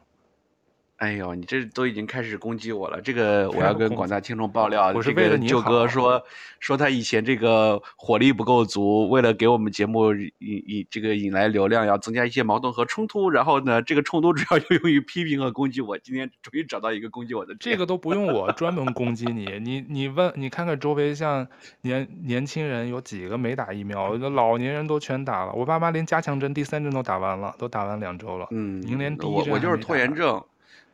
[1.03, 4.93] 哎呦，你这都已经开始攻击我了，这个我要跟广大听众爆料。
[4.95, 5.49] 我是为了你好。
[5.49, 6.23] 这个旧哥说
[6.61, 13.29] 说他以前这个火力不够足，为了给我们节目引引这个引来流量，要增加一些矛盾和冲突。
[13.29, 15.99] 然后呢，这个冲突主要就用于批评和攻击我。
[15.99, 17.53] 今天终于找到一个攻击我的。
[17.59, 21.45] 这个都不用我 专门攻击你，你你问你看看周围像
[21.81, 25.53] 年年轻人有几个没打疫苗，老年人都全打了。
[25.53, 28.47] 我爸妈连加强针第三针都打完了，都打完两周了。
[28.53, 30.41] 嗯，您连第一针我我就是拖延症。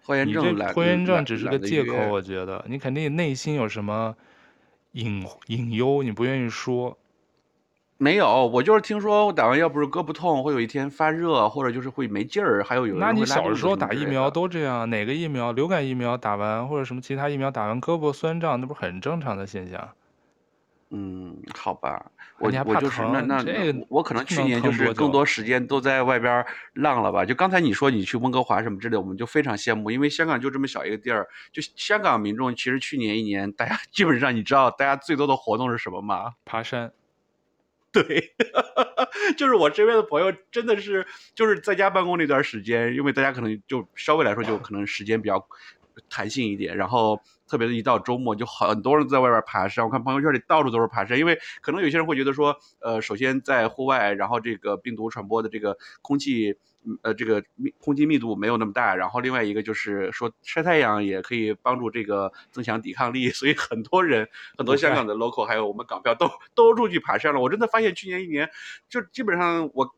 [0.08, 4.16] 拖延症，你这拖延症只是个借口，我觉得你肯定内心有什么
[4.92, 6.96] 隐隐忧，你不愿意说。
[7.98, 12.94] 没有，我就是听说我打完药不是胳膊痛，会有一天发热，或者就是会没劲儿，还有有。
[12.94, 14.88] 那你小时候打疫苗都这样？
[14.88, 15.52] 哪个疫苗？
[15.52, 19.90] 流感疫苗打完或者什么其他疫苗打完胳膊酸胀，那不是很正常的现象？
[20.90, 23.44] 嗯，好吧，我我就是那那
[23.88, 27.24] 我可能去年就是更多时间都在外边浪了吧。
[27.24, 36.32] 就刚才你说你去温哥华什么之类，我们就非常羡慕，因为香港就这么小一个地儿，就香港民众其实去年一年大家 基本上你知道大家最多的活动是什么吗？
[36.44, 36.92] 爬山。
[37.90, 38.34] 对，
[39.36, 45.42] 就是我身边的朋友真的是就是在家办公那段时间，因为大家可能就稍微来说就可能时间比较
[46.08, 47.20] 弹性一点，然后。
[47.50, 49.82] 特别是一到周末，就很多人在外边爬山。
[49.82, 56.54] 我看朋友圈里到处都是爬山，因为可能有些人会觉得说，呃，首先在户外，然后这个病毒传播的这个空气，
[57.00, 58.94] 呃，这个密空气密度没有那么大。
[58.94, 67.40] 然后另外一个就是说晒太阳也可以帮助这个增强抵抗力，所以很多人，很多香港的 local 还有我们港漂都都出去爬山了。
[67.40, 68.50] 我真的发现去年一年，
[68.90, 69.94] 就基本上我。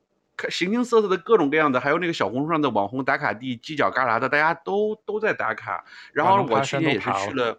[0.49, 5.85] 形形色色的各种各样的，还有那个小红书上的网红打卡地，犄角旮旯的，大家都都在打卡。
[6.13, 7.59] 然后我去年也是去了，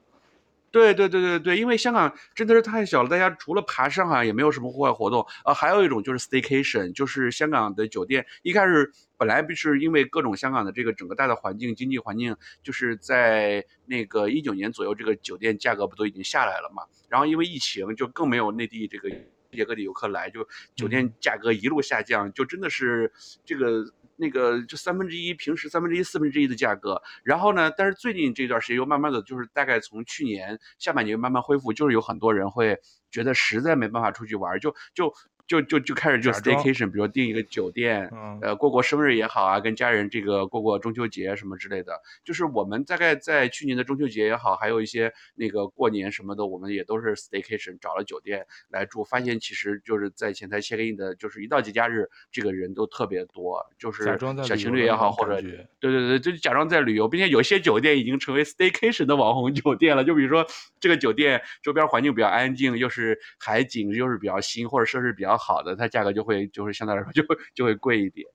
[0.72, 5.26] 对对对对对，因为香港真的是太小了，大家除了爬山好像也没有什么户外活动。
[5.44, 16.84] 呃，还有一种就是 staycation，就是香港的酒店一开始本来不是因为各种香港的这个整个大的环境经济环境，就是在那个一九年左右，这个酒店价格不都已经下来了嘛？
[17.10, 19.10] 然后因为疫情，就更没有内地这个。
[19.52, 23.12] 世界各地游客来，就酒店价格一路下降，就真的是
[23.46, 23.84] 这个
[24.16, 27.02] 那个就三分之一，平时三分之一、四分之一的价格。
[27.24, 32.80] 然后呢，但是最近这段时间又慢慢的就是大概从去年下半年慢慢恢复，就是有很多人会
[33.12, 35.14] 觉得实在没办法出去玩，就就。
[35.52, 38.10] 就就就开始就 staycation，比如订一个酒店，
[38.42, 42.00] 呃，过过生日也好啊，跟家人这个过过中秋节什么之类的。
[42.24, 54.06] 就是我们大概在去年的中秋节也好，还有一些那个过年什么的，我们也都是 staycation 找了酒店来住，发现其实就是在前台 check in 的，就是一到节假日，这个人都特别多，就是
[54.46, 60.06] 小情侣也好，或者对对对，就假装在旅游，并且有些酒店已经成为 staycation 的网红酒店了。
[60.06, 60.48] 就比如说
[60.80, 65.41] 这个酒店周边环境比较安静，又是海景，又是比较新，或者设施比较。
[65.44, 68.28] 好的，它价格就会就是相对来说就会就会贵一点，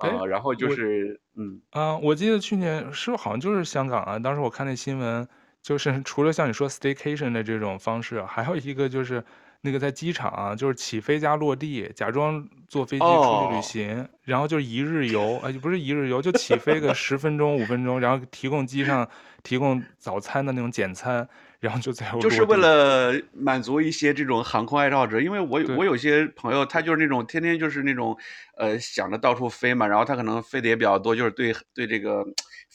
[0.00, 5.28] 呃，然后就是嗯啊，我记得去年是好像就是香港啊，当时我看那新闻，
[5.60, 9.22] 就是 除了像你说 staycation 的这种方式，还有一个就是
[9.60, 19.06] 那个在机场啊，就是起飞加落地，假装坐飞机出去旅行，哦、然后就是一日游， 哎，不是一日游，就起飞个十分钟五分钟，然后提供机上
[19.42, 21.28] 提供早餐的那种简餐。
[21.64, 28.14] 然后就在就是为了满足一些这种航空爱好者，因为我有我有些朋友，他就是那种天天就是那种，
[28.58, 32.22] 呃，想着到处飞嘛，然后他可能飞的也比较多，就是对对这个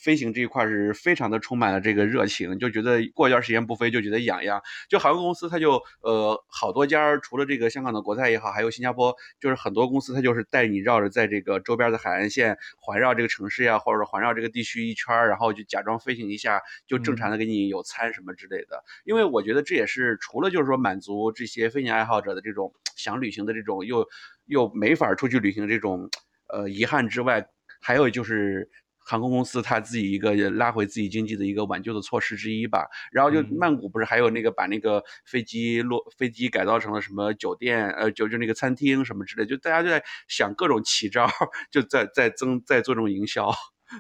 [0.02, 4.62] 飞行这一块是非常的充满了这个热情，就觉得过一段时间不飞就觉得痒痒。
[4.88, 18.78] 就航空公司，它就呃好多家，除了这个香港的国泰也好，还有新加坡，就是很多公司，它就是带你绕着在这个周边的海岸线环绕这个城市呀，或者说环绕这个地区一圈，然后就假装飞行一下，就正常的给你有餐什么之类的。
[18.78, 24.08] 嗯因为我觉得这也是除了就是说满足这些飞行爱好者的这种想旅行的这种又
[24.46, 26.10] 又没法出去旅行的这种
[26.48, 27.48] 呃遗憾之外，
[27.82, 28.70] 还有就是
[29.10, 32.88] 航空公司它自己一个拉回自己经济的一个挽救的措施之一吧。
[33.12, 41.28] 然后就曼谷不是还有那个把那个飞机落飞机改造成了什么酒店呃就就那个餐厅什么之类，就大家就在想各种奇招，
[41.72, 43.52] 就在在增在做这种营销，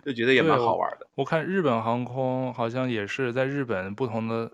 [0.05, 1.07] 就觉得也蛮好玩的。
[1.15, 4.51] 我看日本航空好像也是在日本不同的。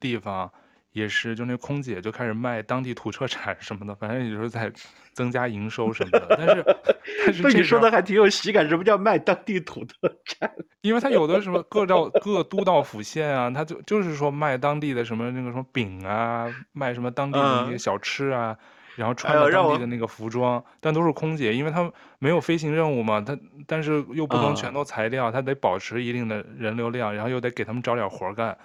[0.00, 0.52] 地方
[0.98, 4.70] 也是，就那空姐就开始卖当地土特产什么的，反正也就是在
[5.12, 6.36] 增加营收什么的。
[6.36, 6.64] 但是，
[7.24, 8.68] 但是被你说的还挺有喜感。
[8.68, 9.94] 什么叫卖当地土特
[10.24, 10.50] 产？
[10.82, 18.56] 因为他有的什么各道各都道府县啊，他就就是说卖当地的什么那个什么饼啊，卖什么当地的一些小吃啊。
[18.96, 28.58] 然后穿着当地的那个服装，但都是空姐，因为他们没有飞行任务嘛，他但是又不能全都裁掉，他得保持一定的人流量，然后又得给他们找点活干。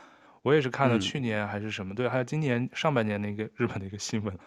[0.43, 4.37] 我也是看了去年还是什么，对，还有今年上半年那个日本的一个新闻。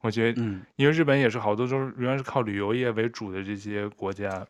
[0.00, 0.40] 我觉得，
[0.76, 4.46] 因为日本也是好多都是原来是靠旅游业为主的这些国家，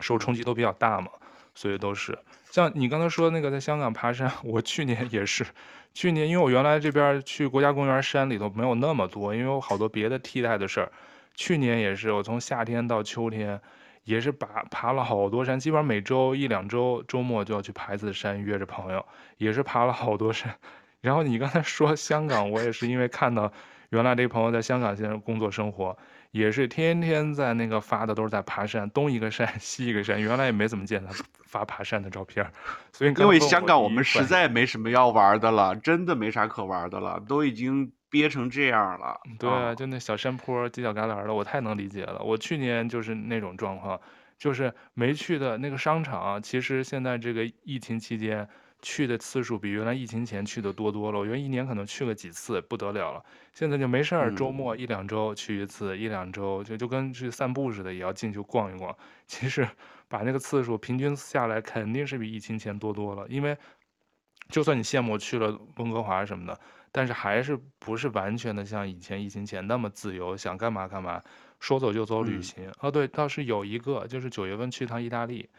[0.00, 1.08] 受冲击都比较大嘛，
[1.54, 2.18] 所以都是。
[2.50, 5.44] 像你刚才说那个在香港爬山， 我去年也是，
[5.92, 10.90] 去年因为我原来这边去国家公园山里头没有那么多，因为我好多别的替代的事儿，
[11.34, 13.60] 去年也是我从夏天到秋天，
[14.04, 19.04] 也是爬爬了好多山，基本上每周一两周周末就要去爬一次山，约着朋友，
[19.38, 20.54] 也是爬了好多山。
[21.00, 23.52] 然后你刚才说香港，我也是因为看到。
[23.90, 25.96] 原来这个朋友在香港现在工作生活，
[26.32, 30.20] 也是天天在那个发的都是在爬山，东一个山西一个山。
[30.20, 31.12] 原来也没怎么见他
[31.44, 32.44] 发爬山的照片，
[32.92, 39.20] 所以因为香港我们实在没什么要玩的了，真的没啥可玩的了，都已经憋成这样了。
[39.40, 42.22] 对啊，就那小山坡、犄角旮旯的，我太能理解了。
[42.22, 44.00] 我去年就是那种状况，
[44.38, 48.48] 就是没去的那个商场，其实现在这个疫情期间。
[48.86, 51.18] 去的次数比原来疫情前去的多多了。
[51.18, 53.24] 我觉得一年可能去个几次不得了了。
[53.54, 58.94] 现在就没事儿，周末一两周去一次，嗯、一两周就就跟去散步似的，也要进去逛一逛。
[59.26, 59.66] 其实
[60.06, 63.26] 把那个次数平均下来，肯定是比疫情前多多了。
[63.30, 63.56] 因为
[64.50, 66.60] 就算你羡慕去了温哥华什么的，
[66.96, 71.20] 但是还是不是完全的像以前疫情前那么自由，想干嘛干嘛，
[71.58, 72.70] 说走就走旅行。
[72.78, 75.50] 哦、嗯，对，倒是有一个，就是九月份去趟意大利。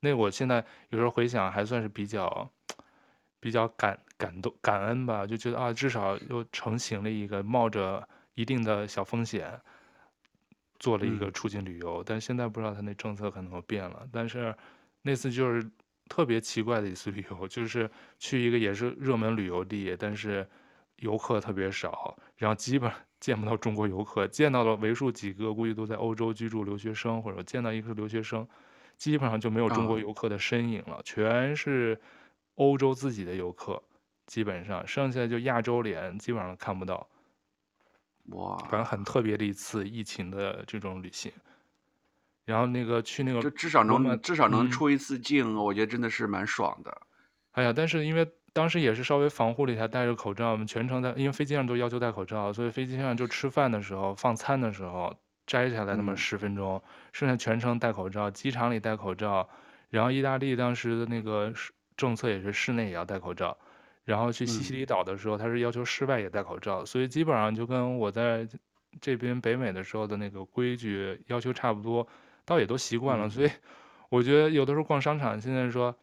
[0.00, 2.46] 那我现在有时候回想，还算是比较，
[3.40, 9.58] 比较感感动感恩吧，就觉得啊，至少又成型了一个冒着一定的小风险，
[10.78, 12.02] 做了一个出境旅游。
[12.02, 14.06] 嗯、但现在不知道他那政策可能变了。
[14.12, 14.54] 但是
[15.00, 15.66] 那次就是
[16.06, 20.46] 特别奇怪的一次旅游，就是去一个也是热门旅游地，但是
[21.02, 22.90] 游客特别少，然后基本
[23.20, 28.46] 见不到中国游客，见到了为数几个，估计都在欧洲居住留学生，或者见到一个留学生。
[28.96, 32.00] 基本上就没有中国游客的身影了，全是
[32.54, 33.82] 欧洲自己的游客，
[34.26, 37.08] 基本上剩下就亚洲脸基本上看不到。
[38.26, 41.32] 哇，反正很特别的一次疫情的这种旅行。
[42.44, 46.96] 然后那个去那个，就至少能至少能出一次境，我觉得真的是蛮爽的。
[47.52, 55.14] 哎呀，但是因为当时也是稍微防护了一下，戴着口罩，我们全程在，因为飞机上都要求戴口罩，所以飞机上就吃饭的时候、放餐的时候。
[55.44, 56.82] 摘下来那么十分钟，嗯、
[57.12, 59.46] 剩下全程戴口罩，机场里戴口罩，
[59.90, 61.52] 然后意大利当时的那个
[61.96, 63.58] 政策也是室内也要戴口罩，
[64.04, 68.46] 然后去西西里岛的时候，他是要求室外也戴口罩，嗯、所以基本上就跟我在
[69.00, 72.06] 这边北美的时候的那个规矩要求差不多，
[72.44, 73.50] 倒也都习惯了，嗯、所以
[74.10, 75.94] 我觉得有的时候逛商场，现在说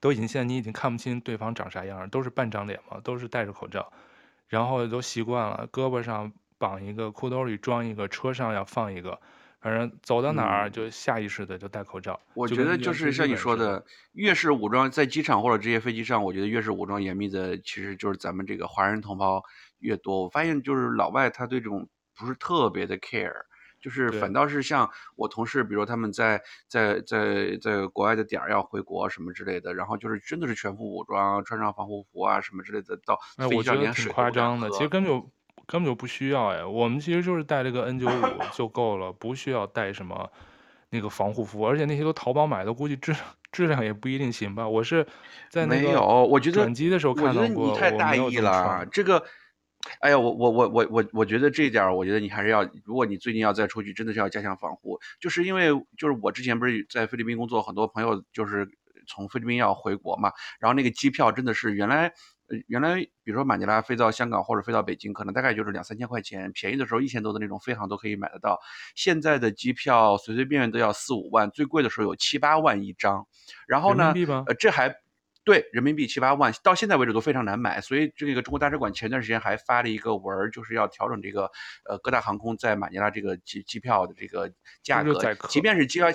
[0.00, 3.92] 都已经现在你已经看不清对方长啥样，都是半张脸嘛，都是戴着口罩，
[4.48, 6.32] 然后都习惯了，胳膊上。
[6.60, 9.18] 绑一个，裤兜里装一个，车上要放一个，
[9.62, 12.20] 反正走到哪儿就下意识的就戴口罩。
[12.34, 13.82] 我觉得就是像你说的，
[14.12, 19.42] 越是武装在机场或者这些飞机上，我觉得越是武装严密的，其实就是咱们这个华人同胞
[19.78, 20.22] 越多。
[20.22, 23.32] 我发现就是老外他对这种不是特别的 care，
[23.80, 33.18] 就是反倒是像我同事，比如他们在在在在国外的点儿要回国什么之类的，然后就是真的是全副武装，穿上防护服啊什么之类的，到
[33.48, 34.40] 飞机上连水都不敢喝。
[34.40, 35.30] 哎，我觉得挺夸张的，其实根本就。
[35.66, 40.28] 根本就不需要哎，我们其实就是带了个 N95 就够了，不需要带什么
[40.88, 43.14] 那个防护服，而且那些都淘宝买的，估计质
[43.52, 44.68] 质量也不一定行吧。
[44.68, 45.06] 我是
[45.48, 48.84] 在那个没有，我觉得转机的时候看到过，我觉得你太大意了。
[48.90, 49.22] 这个，
[50.00, 54.98] 哎呀，我我我我我我觉得这一点，我觉得你还是要，如果你最近要再出去，真的是要加强防护。
[55.20, 58.68] 就是因为就是我之前不是在菲律宾工作，很多朋友就是
[59.06, 62.12] 从菲律宾要回国嘛，然后那个机票真的是原来。
[62.66, 68.58] 原来，比如说马尼拉飞到香港或者飞到北京，可能大概就是两三千块钱，便宜的时候一千多的那种飞航都可以买得到。
[68.96, 73.24] 现在的机票随随便便都要四五万，最贵的时候有七八万一张。
[73.68, 74.12] 然后呢，
[74.48, 74.92] 呃，这还
[75.50, 77.80] 对人民币七八万，到现在为止都非常难买。
[77.80, 81.50] 所以这个中国大使馆前段时间还发了一个文，就是要调整这个
[81.88, 86.08] 呃各大航空在马尼拉这个机机票的这个价格，即便是机票。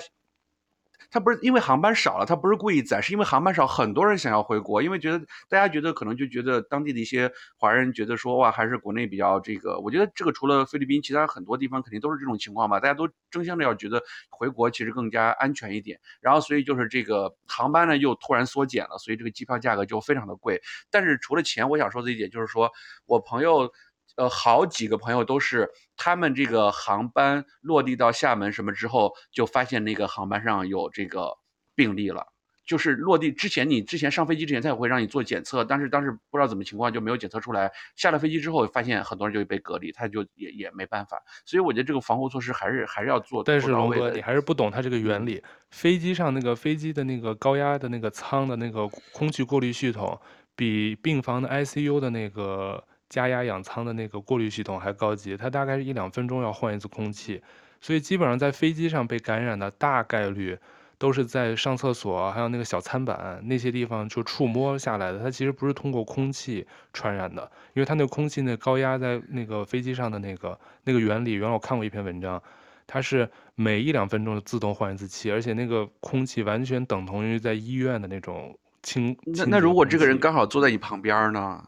[1.10, 5.18] 他不是因为航班少了，他不是故意宰，是因为航班少，很多人想要回国，因为觉得
[5.48, 9.78] 大家觉得可能就觉得当地的一些华人觉得说哇，还是国内比较这个。
[9.80, 15.98] 我觉得这个除了菲律宾，其他很多地方肯定都是这种情况吧，大家都争相的要觉得回国其实更加安全一点。
[16.20, 20.60] 然后所以就是这个航班呢又突然缩减了，所以这个机票价格就非常的贵。
[20.90, 22.70] 但是除了钱，我想说的一点就是说
[23.06, 23.70] 我朋友。
[24.16, 31.36] 呃，好几个朋友都是他们这个航班落地到厦门什么之后，就发现那个航班上有这个
[31.74, 32.26] 病例了，
[32.66, 37.70] 就是落地之前，你之前上飞机之前，他也会让你做检测，但是当时不知道怎么情况就没有检测出来。
[37.94, 41.22] 下了飞机之后，发现很多人就被隔离，他就也也没办法。
[41.44, 43.44] 所以我觉得这个防护措施还是还是要做。
[43.44, 45.42] 但是龙哥，你还是不懂它这个原理。
[45.70, 50.18] 飞机上那个飞机的那个高压的那个舱的那个空气过滤系统，
[50.56, 55.36] 比病房的 ICU 的那个加压氧舱的那个过滤系统还高级。
[55.36, 57.42] 它大概是一两分钟要换一次空气，
[57.80, 60.58] 所以基本上在飞机上被感染的大概率。
[60.98, 65.18] 都是在上厕所，还有那个小餐板那些地方就触摸下来的。
[65.18, 67.42] 它其实不是通过空气传染的，
[67.74, 72.42] 因为它那个空气那高压在那个飞机上的那个那个原理，原来我看过一篇文章，
[72.86, 79.14] 它是每一两分钟自动换一次气，而且那个空气完全等同于在医院的那种清。
[79.26, 81.62] 那那如果这个人刚好坐在你旁边呢？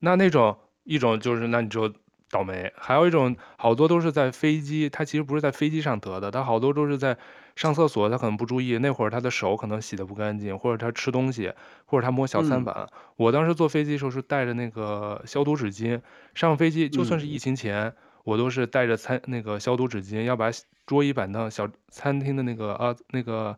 [0.00, 1.92] 那那种一种就是那你就
[2.30, 7.18] 倒霉，还有一种好多都是在飞机，他其实不是在飞机上得的，他好多都是在。
[7.56, 11.52] 上厕所他可能不注意，那会儿他的手可能洗的不干净，或者他吃东西，
[11.84, 12.74] 或者他摸小餐板。
[12.76, 16.00] 嗯、我当时坐飞机的时候是带着那个消毒纸巾，
[16.34, 20.50] 上飞机就算是疫情前，嗯、我都是带着餐那个消毒纸巾，要把
[20.84, 23.56] 桌椅板凳、小餐厅的那个啊那个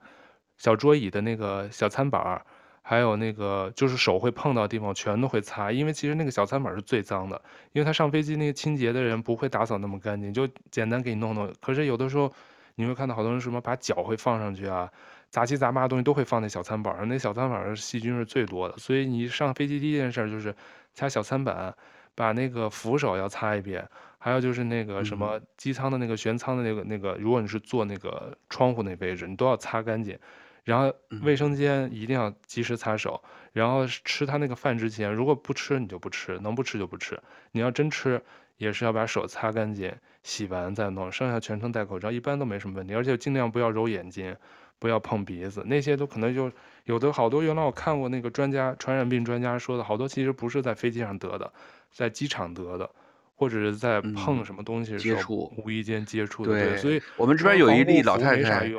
[0.59, 2.45] 小桌椅的那个小餐板，
[2.89, 11.53] 还有那个就是手会碰到的地方全都会擦，因为其实那个小餐板是最脏的，因为他上飞机那个清洁的人不会打扫那么干净，就简单给你弄弄。
[11.61, 12.32] 可是有的时候。
[12.78, 14.93] 你会看到好多人什么把脚会放上去啊，
[15.30, 20.55] 杂七杂八的东西都会放在小餐板上，那小餐板上细菌是最多的，所以你上飞机第一件事就是
[20.93, 21.74] 擦小餐板，
[22.14, 30.18] 把那个扶手要擦一遍，还有就是那个什么机舱的那个舷舱的那个那个，如果你是坐那个窗户那位置，你都要擦干净，
[30.66, 33.22] 然后卫生间一定要及时擦手，
[33.54, 37.18] 然后吃他那个饭之前，如果不吃你就不吃，能不吃就不吃，
[37.52, 38.20] 你要真吃。
[38.58, 42.94] 也是要把手擦干净，洗完再弄，剩下全程戴口罩，一般都没什么问题。
[42.94, 44.34] 而且尽量不要揉眼睛，
[44.78, 46.50] 不要碰鼻子，那些都可能就
[46.84, 47.42] 有的好多。
[47.42, 51.52] 原来我看过那个专家，传染病专家说的，好多其实不是在飞机上得的，
[51.92, 52.90] 在机场得的，
[53.34, 56.52] 或者是在碰什么东西的时候无意间接触的。
[56.52, 58.72] 对，所以我们这边有一例老太太，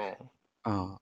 [0.64, 0.98] 啊，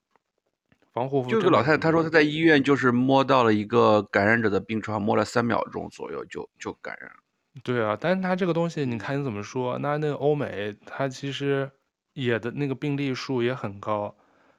[0.96, 7.16] 防护服就这个老太太，她说她在医院就是摸到了一个感染者的病床，摸了三秒钟左右就就感染了。
[7.62, 9.78] 对啊，但是她这个东西，你看你怎么说？
[9.78, 11.70] 那那个欧美，它其实
[12.14, 14.16] 也的那个病例数也很高，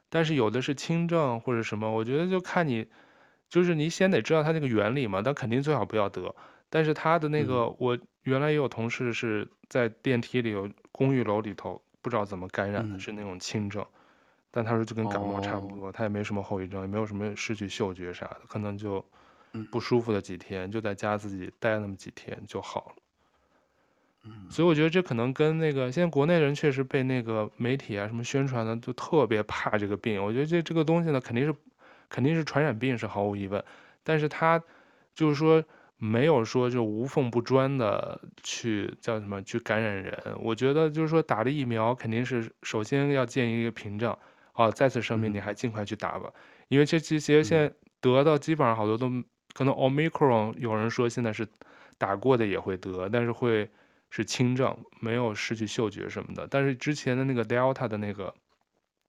[0.08, 2.86] 但是有的是轻症或者什么，我觉得就看你，
[3.48, 6.32] 就是你先得知道它那个原理嘛，但肯定最好不要得。
[6.70, 13.84] 但是他的那个，嗯、我原来也有同事是在电梯里有公寓楼里头，不知道怎么感染的，嗯、是那种轻症，
[14.50, 19.04] 但他说就跟感冒差不多，他、哦、也没什么后遗症，也没有什么失去嗅觉啥的，可能就。
[19.72, 24.30] 不舒服的几天，就在家自己待那么几天就好了。
[24.50, 30.22] 所以我觉得这可能跟那个现在国内人确实被那个媒体啊什么宣传的，就特别怕这个病。
[30.22, 31.54] 我觉得这这个东西呢，肯定是
[32.10, 33.64] 肯定是传染病是毫无疑问，
[34.04, 34.62] 但是他
[35.14, 35.64] 就是说
[35.96, 40.36] 没有说就无缝不专的去叫什么去感染人。
[40.40, 44.16] 我觉得就是说打了疫苗肯定是首先要建一个屏障。
[44.58, 46.32] 啊，再次声明，你还尽快去打吧，
[46.66, 49.08] 因为这这些现在得到基本上好多都。
[49.54, 51.44] 可能 Omicron 有人说现在是
[51.96, 53.68] 打过的也会得，但是会
[54.08, 56.46] 是轻症，没有失去嗅觉什么的。
[56.48, 58.32] 但是之前的那个 Delta 的那个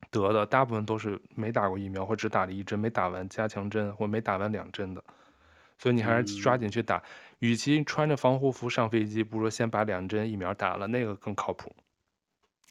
[0.10, 5.04] 得的，大部分都是没打过疫苗或只打了一针，没打完加强针或没打完两针的。
[5.78, 7.04] 所以你还是抓紧去打，嗯、
[7.39, 11.76] 与其穿着防护服上飞机，不如先把两针疫苗打了，那个更靠谱。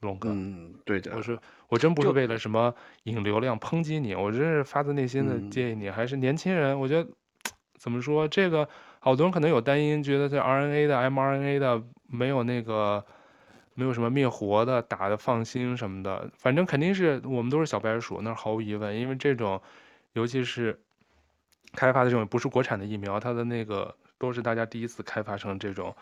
[0.01, 1.39] 龙哥，嗯，对的，我说
[1.69, 2.75] 我真不是为了什么
[3.05, 7.11] 引流量抨击你，我真是发自内心的建议你，嗯、还是年轻人，我觉得。
[7.81, 8.27] 怎么说？
[8.27, 8.69] 这个
[8.99, 13.07] 好多人可能有担心，觉得这 RNA 的、mRNA 的没有那个
[13.75, 16.29] 没有什么灭活的，打的放心什么的。
[16.37, 18.99] 反正肯定是我们都是小白鼠，那毫无疑问。
[18.99, 19.63] 因为这种，
[20.15, 20.77] 尤其是
[21.75, 25.95] 开发的这种不是国产的疫苗，它的那个都是大家第一次开发成这种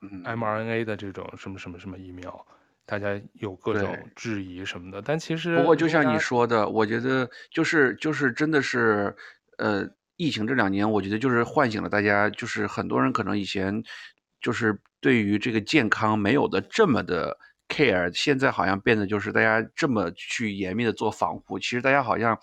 [0.00, 2.46] mRNA 的这种什么什么什么疫苗，
[2.90, 5.00] 大家有各种质疑什么的。
[5.00, 9.14] 但其实不过就像你说的，我觉得就是就是真的是
[9.58, 9.88] 呃。
[10.22, 13.82] 疫情这两年，我觉得就是唤醒了大家，就是很多人可能以前
[14.38, 17.34] 就是对于这个健康没有的这么的
[17.70, 22.38] care，现在好像变得就是大家这么去严密的做防护，其实大家好像。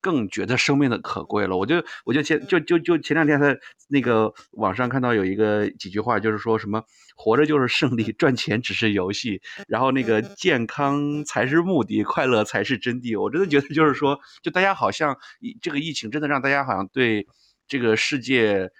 [0.00, 6.82] 更觉得生命的可贵了，我就我就前就就就前两天在那个网上看到有一个几句话，就是说什么
[7.16, 13.20] 活着就是胜利，赚钱只是游戏，然后那个健康才是目的，快乐才是真谛。
[13.20, 15.16] 我真的觉得就是说，就大家好像
[15.60, 17.26] 这个疫情真的让大家好像对
[17.66, 18.70] 这个世界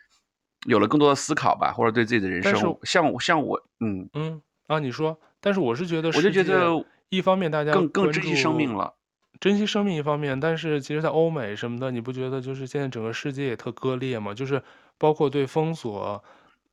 [0.66, 4.08] 有了更多的思考吧，或者对自己的人生，像像我，嗯。
[4.14, 6.70] 嗯啊，你说，但是我是觉得，我就觉得
[7.08, 8.94] 一方面大家更更珍惜生命了。
[9.40, 14.34] 珍惜生命一方面，但是其实，在欧美什么的，你不觉得就是现在整个世界也特割裂吗？
[14.34, 14.62] 就是
[14.98, 16.22] 包括对封锁，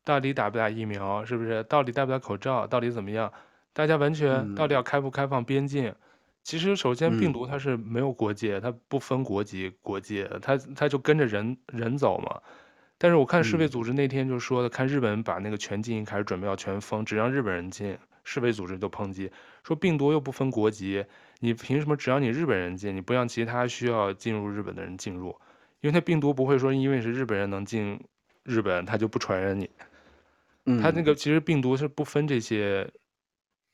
[0.04, 1.64] 到底打不打疫苗，是不是？
[1.64, 3.32] 到底戴不戴口罩，到底怎么样？
[3.72, 5.90] 大家完全到底要开不开放边境？
[5.90, 5.96] 嗯、
[6.44, 12.42] 其实，首先病毒它是没有国界，它不分国籍国界，它它就跟着人人走嘛。
[12.98, 17.98] 但是我看世卫组织那天就说的，看日本把那个全境开始准备要全封，只让日本人进。
[18.24, 19.30] 世卫组织就抨击
[19.64, 21.06] 说，病毒又不分国籍，
[21.40, 25.30] 你凭什么只要你日本人进，你不让其他需要进入日本的人进入？
[25.82, 28.00] 因为那病毒不会说因为是日本人能进
[28.44, 29.70] 日本，他就不传染你。
[30.82, 32.90] 他那个其实病毒是不分这些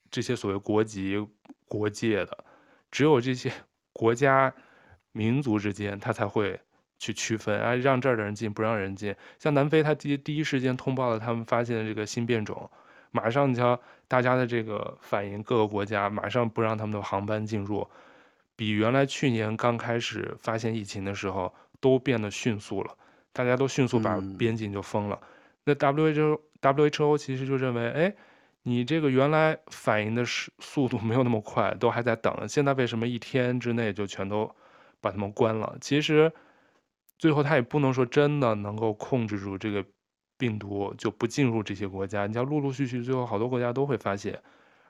[0.10, 1.26] 这些所谓国籍
[1.66, 2.46] 国界的，
[2.90, 3.50] 只有这些
[3.94, 4.54] 国家
[5.14, 6.60] 民族之间，他才会
[7.00, 9.16] 去区分啊，让这儿的人进，不让人进。
[9.40, 12.70] 像南非，他第第一时间通报了他们发现的这个新变种。
[13.12, 17.88] 马上你瞧，大家的这个反应，各个国家马上不让他们的航班进入，
[18.56, 22.96] 比原来去年刚开始发现疫情的时候都变得迅速了，
[23.34, 25.20] 大家都迅速把边境就封了。
[25.66, 28.16] 那 WHO WHO 其实就认为，哎，
[28.64, 34.50] 你这个原来反应的速度没有那么快，都还在等，现在为什么一天之内就全都
[35.02, 35.78] 把他们关了？
[35.82, 36.32] 其实
[37.18, 39.86] 最后他也不能说真的能够控制住这个。
[40.42, 44.42] 病毒就不进入这些国家，你像陆陆续续，最后好多国家都会发现，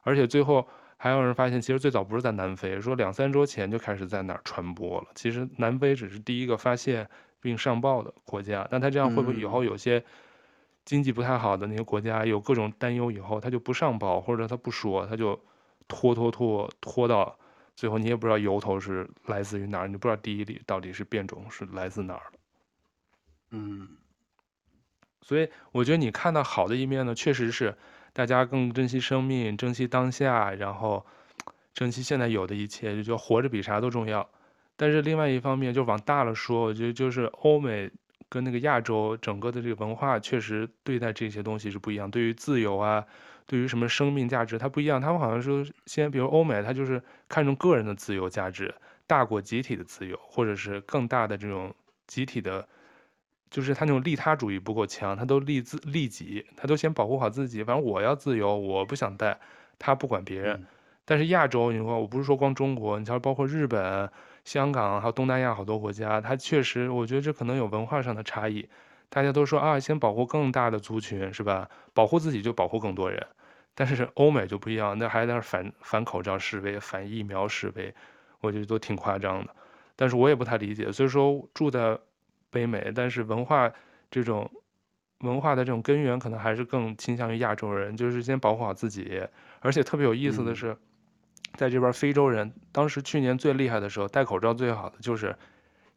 [0.03, 5.07] 而且最后还有人发现，其实最早不是在南非，说两三周前就开始在哪儿传播了。
[5.13, 7.09] 其实南非只是第一个发现
[7.41, 10.01] 并上报的国家，那他这样会不会以后有些
[10.85, 15.37] 经济不太好的那些国家有各种担忧，以后他就不上报，或者他不说，他就
[15.89, 17.37] 拖拖拖拖到
[17.75, 22.39] 最后，你也不知道由头是来自于哪儿，你不知道第一例到底是变种是来自哪儿的，
[23.51, 24.00] 嗯。
[25.21, 27.75] 所以我觉得你看到好的一面呢，确实是
[28.11, 31.05] 大家更珍惜生命，珍惜当下，然后
[31.73, 34.27] 珍惜现在有的一切，就觉得活着比啥都重要。
[34.75, 37.89] 但是另外一方面，就往大了说，我觉得就是欧美
[38.29, 42.09] 跟那个亚洲整个的这个文化，确实对待这些东西是不一样。
[42.09, 43.05] 对于自由啊，
[43.45, 44.99] 对于什么生命价值，它不一样。
[44.99, 48.73] 他们好像说，先比如欧美，它就是看重个人的自由价值，
[49.05, 51.73] 大过集体的自由，或者是更大的这种
[52.07, 52.67] 集体的。
[53.51, 57.61] 就是他那种利他主义不够强，他都利自利己，他都先保护好自己。
[57.61, 59.37] 反正我要自由，我不想带，
[59.77, 60.55] 他不管别人。
[60.55, 60.65] 嗯、
[61.03, 64.09] 但是亚洲，你说我不是说光中国，你瞧，包括日本、
[64.45, 68.69] 香港，还有东南亚好多国家，他确实，我觉得这可能有文化上的差异。
[69.09, 71.69] 大家都说啊，先保护更大的族群，是吧？
[71.93, 73.21] 保护自己就保护更多人。
[73.75, 77.93] 但是欧美就不一样，那还在那反反口罩示威、反疫苗示威，
[78.39, 79.53] 我觉得都挺夸张的。
[79.97, 81.99] 但是我也不太理解，所以说住在。
[82.51, 83.71] 北美，但是文化
[84.11, 84.51] 这种
[85.21, 89.25] 文化的这种根源，可能还是更倾向于亚洲人，就是先保护好自己。
[89.61, 90.75] 而且特别有意思的是，
[91.55, 95.35] 在这边非洲人，当时去年最厉害的时候，戴口罩最好的就是，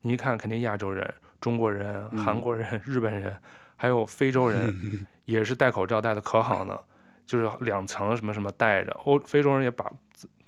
[0.01, 3.37] 你一看肯定亚洲人、中国人、韩国人、日本人，
[3.77, 4.73] 还有非洲人，
[5.27, 6.79] 也是戴口罩戴的可好呢，
[7.27, 8.93] 就是两层什么什么戴着。
[9.05, 9.91] 欧非洲人也把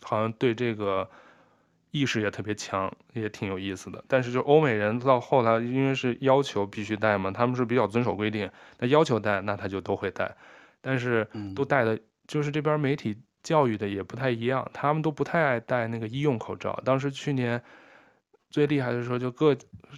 [0.02, 1.08] 好像对这个。
[1.98, 4.04] 意识也特别强，也挺有意思的。
[4.06, 10.36] 但是就欧美人到后来，因为是要求必须戴嘛，他们是比较遵守规定，那要求戴，那他就都会戴。
[10.82, 16.80] 但是都戴的，就是这边媒体教育的也不太一样，他们都不太爱戴那个医用口罩。
[16.84, 17.62] 当时去年
[18.50, 19.56] 最厉害的时候，就各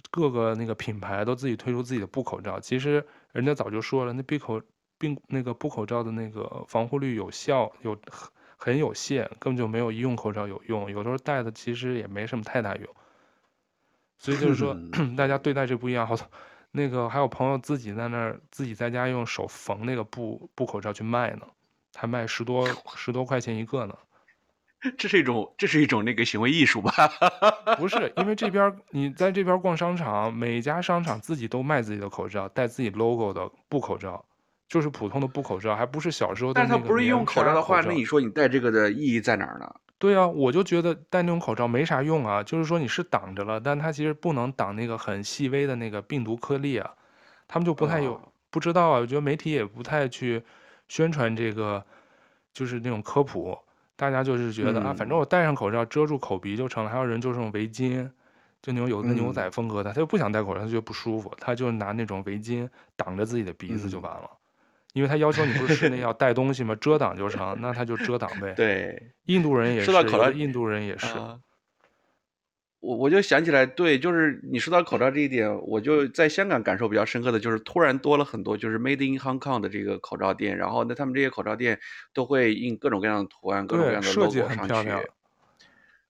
[0.09, 2.59] 各个那个品牌都自己推出自己的布口罩。
[2.59, 4.61] 其实人家早就说了，那闭口
[4.97, 7.97] 并那个布口罩的那个防护率有效有。
[8.61, 10.91] 很有限，根本就没有医用口罩有用。
[10.91, 12.85] 有时候戴的其实也没什么太大用。
[14.17, 14.77] 所以就是说，
[15.15, 16.05] 大家对待这不一样。
[16.05, 16.13] 好，
[16.71, 21.47] 那个还有朋友自己在那儿自己在家用手缝那个布布口罩去卖呢，
[21.95, 23.97] 还卖十多 十多块钱一个呢。
[24.97, 26.91] 这是一种这是一种那个行为艺术吧？
[27.79, 34.25] 不是，因为这边你在这边逛商场，每家商场自己都卖自己的口罩，带自己 logo 的布口罩。
[34.69, 36.73] 就是普通的布口罩，还不是小时候的那个。
[36.73, 39.67] 但他不是用口罩的话，那你说你戴这个的意义在哪儿呢？
[39.97, 42.43] 对啊，我就觉得戴那种口罩没啥用啊。
[42.43, 46.89] 就是说你是挡着了，但它其实不能挡那个很细微的那个病毒颗粒啊。
[47.47, 48.99] 他们就不太有、哦、不知道啊。
[48.99, 50.41] 我觉得媒体也不太去
[50.87, 51.83] 宣传这个，
[52.53, 53.57] 就是那种科普。
[53.95, 56.89] 大家就是觉得、嗯、啊，反正我戴上口罩遮住口鼻就成了。
[56.91, 58.07] 还有人就是用围巾，
[58.61, 64.29] 就那种有的牛仔风格的，嗯、他就不想戴口罩，他觉得不舒服，他就拿那种围巾挡着自己的鼻子就完了。
[64.31, 64.38] 嗯
[64.93, 66.75] 因为他要求你不是室内要带东西吗？
[66.75, 68.53] 遮挡就成，那他就遮挡呗。
[68.55, 69.85] 对，印度人也是。
[69.85, 71.05] 说到口罩，印度人也是。
[71.15, 71.39] 呃、
[72.79, 81.79] 我我就想起来，对，就是你说到口罩这一点，我就在香港感受比较深刻的就是，突然多了很多就是 Made in Hong Kong 的这个口罩店，然后那他们这些口罩店
[82.13, 84.89] 都会印各种各样的图案，各种各样的 logo 上去。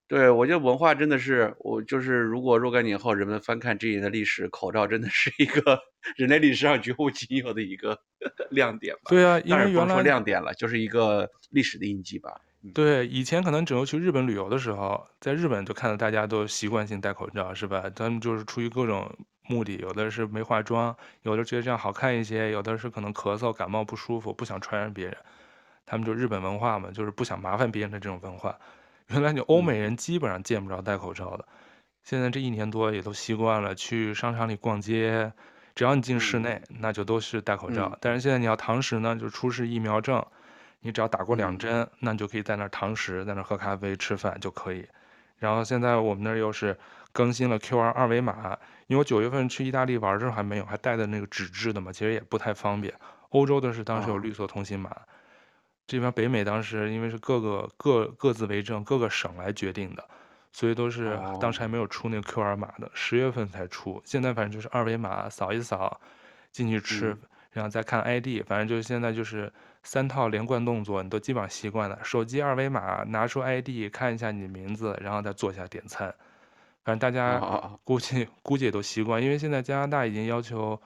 [0.09, 5.79] 对，我觉得文化真的是，我就是如果若干年后人们翻看这一年的历史，口罩真的是一个
[6.15, 7.95] 人类历史上绝无仅有的一个
[8.49, 9.01] 亮点吧。
[9.09, 12.41] 对啊，因为原来说亮点了，就是一个历史的印记吧。
[12.73, 17.87] 对，以前可能只有去日本旅游的时候，在日本就看到大家都习惯性戴口罩，是吧？
[17.95, 25.15] 他们就是出于各种目的，有的是没化妆，有的觉得这样好看一些，有的是可能咳嗽、感冒不舒服，不想传染别人。
[25.85, 28.57] 他们就日本文化嘛，就是不想麻烦别人的这种文化。
[29.09, 31.45] 原来你欧美人基本上见不着戴口罩的，
[32.03, 35.33] 现在这一年多也都习惯了，去商场里逛街，
[35.73, 37.97] 只要你进室内，那就都是戴口罩。
[37.99, 40.23] 但是现在你要堂食呢，就出示疫苗证，
[40.81, 44.87] 你只要打过两针，那你就可以在那儿堂食，在那儿喝咖啡、吃饭就可以。
[45.37, 46.77] 然后现在我们那儿又是
[47.11, 52.93] 更新了 QR 二维码，因为我九月份去意大利玩的时候还没有，还带的那个纸质的嘛，其实也不太方便。
[53.29, 54.95] 欧洲的是当时有绿色通行码。
[55.89, 60.07] 这边北美当时因为是各个各各自为政，各个省来决定的，
[60.51, 63.99] 所以都是当时还没有出那个 QR 码的，十月份才出。
[64.05, 65.99] 现在反正就是二维码扫一扫，
[66.51, 67.17] 进去吃，
[67.51, 71.99] 然后再看 ID，反正就是现在就是三套连贯动作，你都基本上习惯了。
[72.03, 76.13] 手机二维码，拿出 ID 看一下你的名字，然后再坐下点餐。
[76.83, 77.39] 反正大家
[77.83, 80.79] 估计估计也都习惯，因为现在加拿大已经要求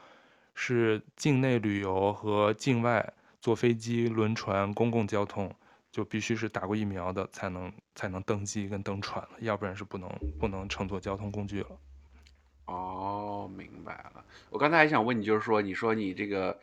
[0.55, 3.13] 是境内旅游和境外。
[3.43, 5.53] 坐飞机、轮船、公共交通，
[5.91, 11.77] 就必须是打过疫苗的才能才能登机跟登船，要不然是不能不能乘坐交通工具了。
[12.67, 14.23] 哦，明白了。
[14.49, 16.57] 我刚才还想问你，就是说，你说你这个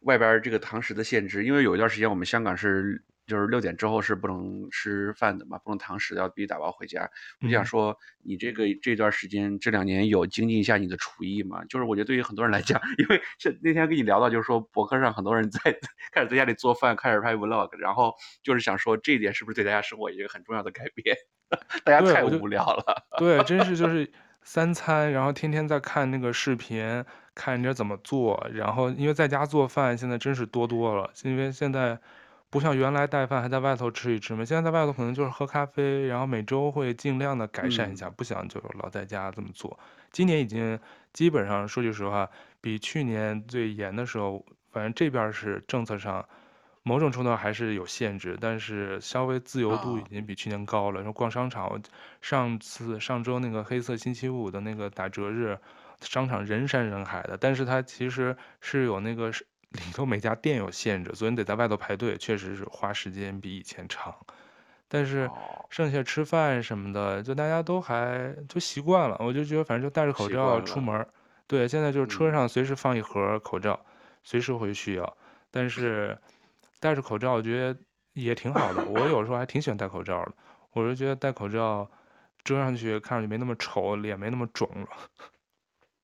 [0.00, 3.02] 外边这个堂食的限制，因为有一段时间我们香港是。
[3.26, 7.08] 就是六点之后是不能吃饭的嘛，不能堂食，要必须打包回家。
[7.40, 11.64] 我想说，你这个这段时间这两年有精进一下你的厨艺吗？
[11.66, 15.60] 就是我觉得对于很多人来讲， 因为是那天跟你聊到，就是说博客上很多人在
[16.12, 18.12] 开始在家里做饭，开始拍 vlog，然后
[18.42, 21.16] 就是想说这一点是不是对大家生活一个很重要的改变？
[21.84, 23.06] 大家太无聊了。
[23.18, 24.10] 对，对，真是就是
[24.42, 27.04] 三餐，然后天天在看那个视频，
[27.34, 31.98] 看人家怎么做，然后因为在家做饭现在真是多多了，因为现在。
[32.52, 39.78] 不像原来带饭还在外头吃一吃嘛，现在在外头可能就是喝咖啡，然后每周会尽量的改善一下，不想就老在家这么做。
[40.10, 40.78] 今年已经
[41.14, 42.28] 基本上说句实话，
[42.60, 46.28] 比去年最严的时候，反正这边是政策上
[46.82, 50.98] 某种程度还是有限制，但是稍微自由度已经比去年高了。
[51.00, 51.80] 然后逛商场，
[52.20, 55.58] 上次上周那个黑色星期五的那个打折日，
[56.02, 59.46] 商场人山人海的，但是它其实是有那个是。
[59.72, 64.14] 里头每家店有限制，所以你得在外头排队，确实是花时间比以前长。
[64.88, 65.30] 但是
[65.70, 69.16] 剩下吃饭什么的，就大家都还就习惯了。
[69.20, 71.06] 我就觉得反正就戴着口罩出门。
[71.46, 73.80] 对，现在就是车上随时放一盒口罩，
[74.22, 75.16] 随时会需要。
[75.50, 76.18] 但是
[76.78, 77.78] 戴着口罩，我觉得
[78.12, 78.84] 也挺好的。
[78.84, 80.32] 我有时候还挺喜欢戴口罩的。
[80.72, 81.90] 我就觉得戴口罩
[82.44, 84.88] 遮上去，看上去没那么丑，脸没那么肿了。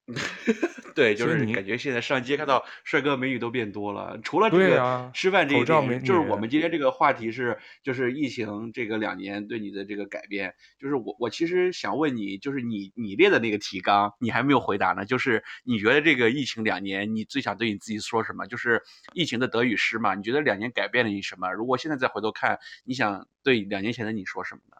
[0.94, 4.18] 对，就是感觉现在上街看到帅哥美女都变多了。
[4.24, 10.54] 除了这个吃饭这一点，就是我们今天这个话题是，就是疫情这个两年对你的这个改变。
[10.78, 15.04] 就是我我其实想问你，就是你你列的那个提纲，你还没有回答呢。
[15.04, 18.46] 就是你觉得这个疫情两年，你最想对你自己说什么？
[18.46, 18.82] 就是
[19.12, 20.14] 疫情的得与失嘛？
[20.14, 21.52] 你觉得两年改变了你什么？
[21.52, 24.76] 如果现在再回头看，你想对两年前的你说什么呢？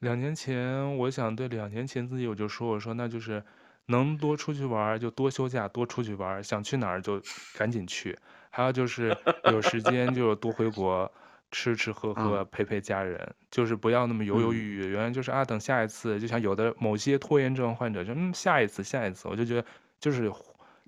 [0.00, 3.42] 两年前，我想对两年前自己，我就说，我说那就是。
[3.90, 7.20] 能多出去玩就多休假，多出去玩，想去哪儿就
[7.56, 8.16] 赶紧去。
[8.48, 11.10] 还有就是有时间就多回国
[11.52, 14.90] 吃吃喝喝，陪陪家人，就是不要那么犹犹豫豫。
[14.90, 19.64] 原来就是啊，等下一次，就像有的某些拖延症患者就嗯，下一次下一次，我就觉得
[20.00, 20.32] 就是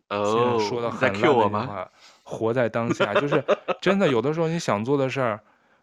[0.08, 1.90] 哦，说的很烂的话，
[2.24, 3.44] 活在当下，就是
[3.80, 5.40] 真的有的时候你想做的事儿。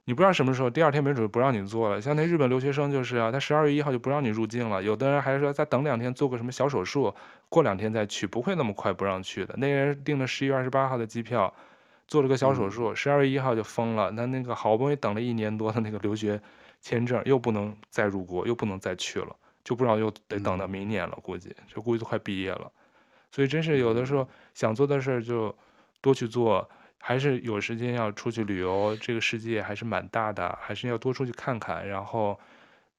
[0.10, 2.01] 你不知道什么时候，第二天没准不让你做了。
[2.01, 4.82] 像那日本留学生就是啊，他十二月一号就不让你入境了。
[4.82, 7.14] 有的人还是说再等两天做个什么小手术，
[7.47, 9.53] 过两天再去，不会那么快不让去的。
[9.55, 11.53] 那个人订了十一月二十八号的机票，
[12.07, 14.10] 做了个小手术，十二月一号就封了。
[14.10, 16.41] 那那个好不容易等了一年多的那个留学
[16.82, 22.72] 签证又不能再入国，又不能再去了，就不知道又得等到明年了，估计就估计都快毕业了。
[23.30, 25.55] 所以真是有的时候想做的事就
[26.01, 26.68] 多去做。
[27.02, 32.38] 还是有时间要出去旅游，这个世界还是蛮大的，还是要多出去看看，然后，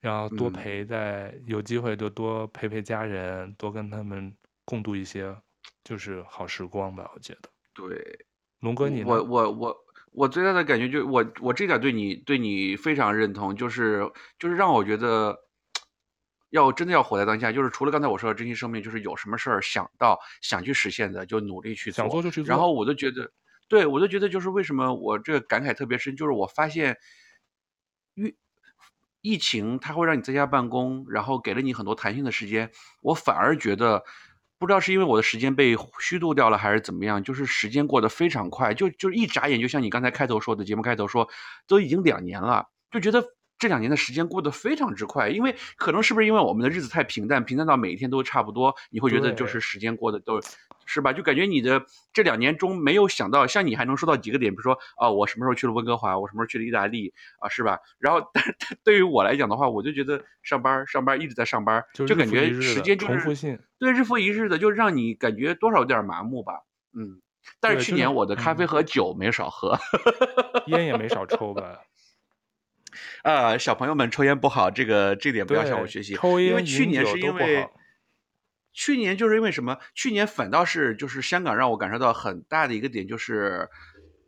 [0.00, 4.34] 然后多陪在，嗯、有机会就多陪陪家人，多跟他们
[4.64, 5.36] 共度一些
[5.84, 7.10] 就是好时光吧。
[7.14, 8.26] 我觉得，对，
[8.60, 9.06] 龙哥你呢？
[9.06, 9.76] 我我我
[10.12, 15.38] 我最大的感觉就我我这点对你对你非常认同，就是就是让我觉得，
[16.48, 23.30] 要真的要活在当下，就是除了刚才我说的珍惜生命，就是有什么事儿想到想去实现的，就努力去做，想做就去做，然后我就觉得。
[23.70, 26.98] 对，我就觉得就是为什么我这个感慨特别深，就是我发现
[28.14, 28.34] 疫
[29.22, 34.02] 疫情它会让你在家办公，然后给了你很多弹性的时间，我反而觉得，
[34.58, 41.28] 不知道是因为我的时间被虚度掉了，还是怎么样，就是时间过得非常快，就就一眨眼，就像你刚才开头说的节目开头说，
[41.68, 43.24] 都已经两年了，就觉得。
[43.60, 50.40] 这两年的时间过得非常之快，因为可能是不是因为我们的日子太平淡，平淡到每一天都差不多，你会觉得就是时间过得都，
[50.86, 51.12] 是吧？
[51.12, 57.78] 就感觉你的这两年中没有想到，像你还能说到几个点，比如说啊、哦，我什么时候去了温哥华，我什么时候去了意大利啊，是吧？
[57.98, 66.54] 然后，但是对于我来讲的话，我就觉得上班上班一直在上班，就感觉时间就是重复性，对，日复一日的，就让你感觉多少有点麻木吧。
[66.96, 67.20] 嗯，
[67.60, 69.78] 但是去年我的咖啡和酒没少喝，
[70.66, 71.78] 烟也没少抽吧。
[73.22, 76.14] 呃，小朋友们抽烟不好，这个这点不要向我学习。
[76.14, 77.72] 抽烟、因为去年是因为，好
[78.72, 79.78] 去年就是因为什么？
[79.94, 83.68] 去年反倒是就是香港让我感受到很大的一个点，就是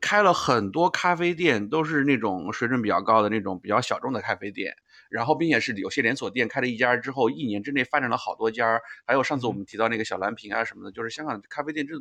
[0.01, 4.75] 开了很多咖啡店，都是那种水准比较高的那种比较小众的咖啡店。
[5.13, 8.81] 然后，并且是有些连锁店开了一家之后，一年之内发展了好多家。
[9.07, 11.95] 还有上次我们提到那个小蓝瓶啊什么的，就是香港咖啡店这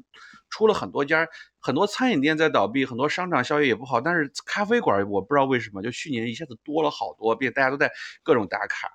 [0.50, 1.28] 出了很多家，
[1.60, 4.00] 很多餐饮店在倒闭，很多商场效益也不好。
[4.00, 7.92] 但是咖啡馆我不知道为什么，就去年一下子多了好多，并且大家都在
[8.24, 8.88] 各种打卡。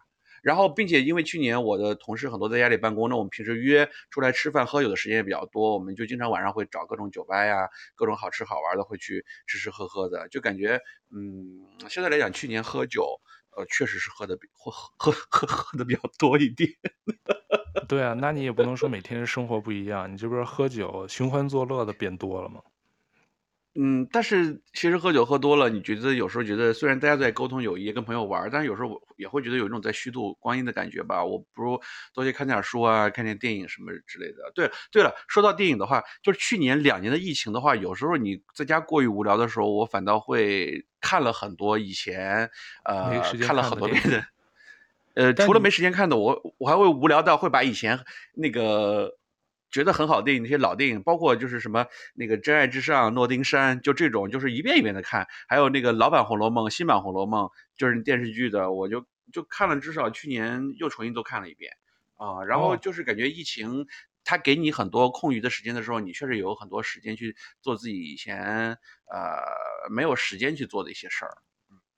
[0.43, 13.21] 然后，并且因为去年我的同事很多在家里办公，那我们平时约出来吃饭喝酒的时间也比较多，我们就经常晚上会找各种酒吧呀，各种好吃好玩的会去吃吃喝喝的，就感觉嗯，现在来讲，去年喝酒。
[13.57, 16.71] 呃，确实是喝的比喝喝喝喝的比较多一点。
[17.89, 22.63] 对啊，那你也不能说每天生活不一样，你这不是喝酒寻欢作乐的变多了吗？
[23.79, 31.23] 嗯，但是其实喝酒喝多了，你觉得有时候觉得虽然大家在沟通友谊，跟朋友玩，但是有时候我也会觉得有一种在虚度光阴的感觉吧。
[31.23, 31.79] 我不如
[32.15, 34.51] 多去看点书啊，看点电影什么之类的。
[34.55, 42.49] 对，对了，说到电影的话，就是去年两年的疫情的话，有时候你在家过于无聊的时候，我反倒会看了很多以前
[42.87, 44.25] 呃看，看了很多遍的。
[45.15, 47.99] 呃，除了没时间看的，我我还会无聊到会把以前
[48.35, 49.19] 那个。
[49.77, 55.27] 觉得很好的电影，那些老电影，包括就是什么那个《真爱至上》、《诺丁山》，就这种，就是一遍一遍的看。
[55.47, 57.45] 还有那个老版《红楼梦》、新版《红楼梦》，
[57.77, 59.05] 就是电视剧的，我就
[59.35, 61.71] 就看了，至少去年又重新都看了一遍
[62.15, 62.43] 啊。
[62.45, 63.85] 然后就是感觉疫情
[64.25, 68.79] 它给你很多空余的时间的时候，你确实有很多时间去做自己以前
[69.13, 69.37] 呃
[69.91, 71.37] 没有时间去做的一些事儿。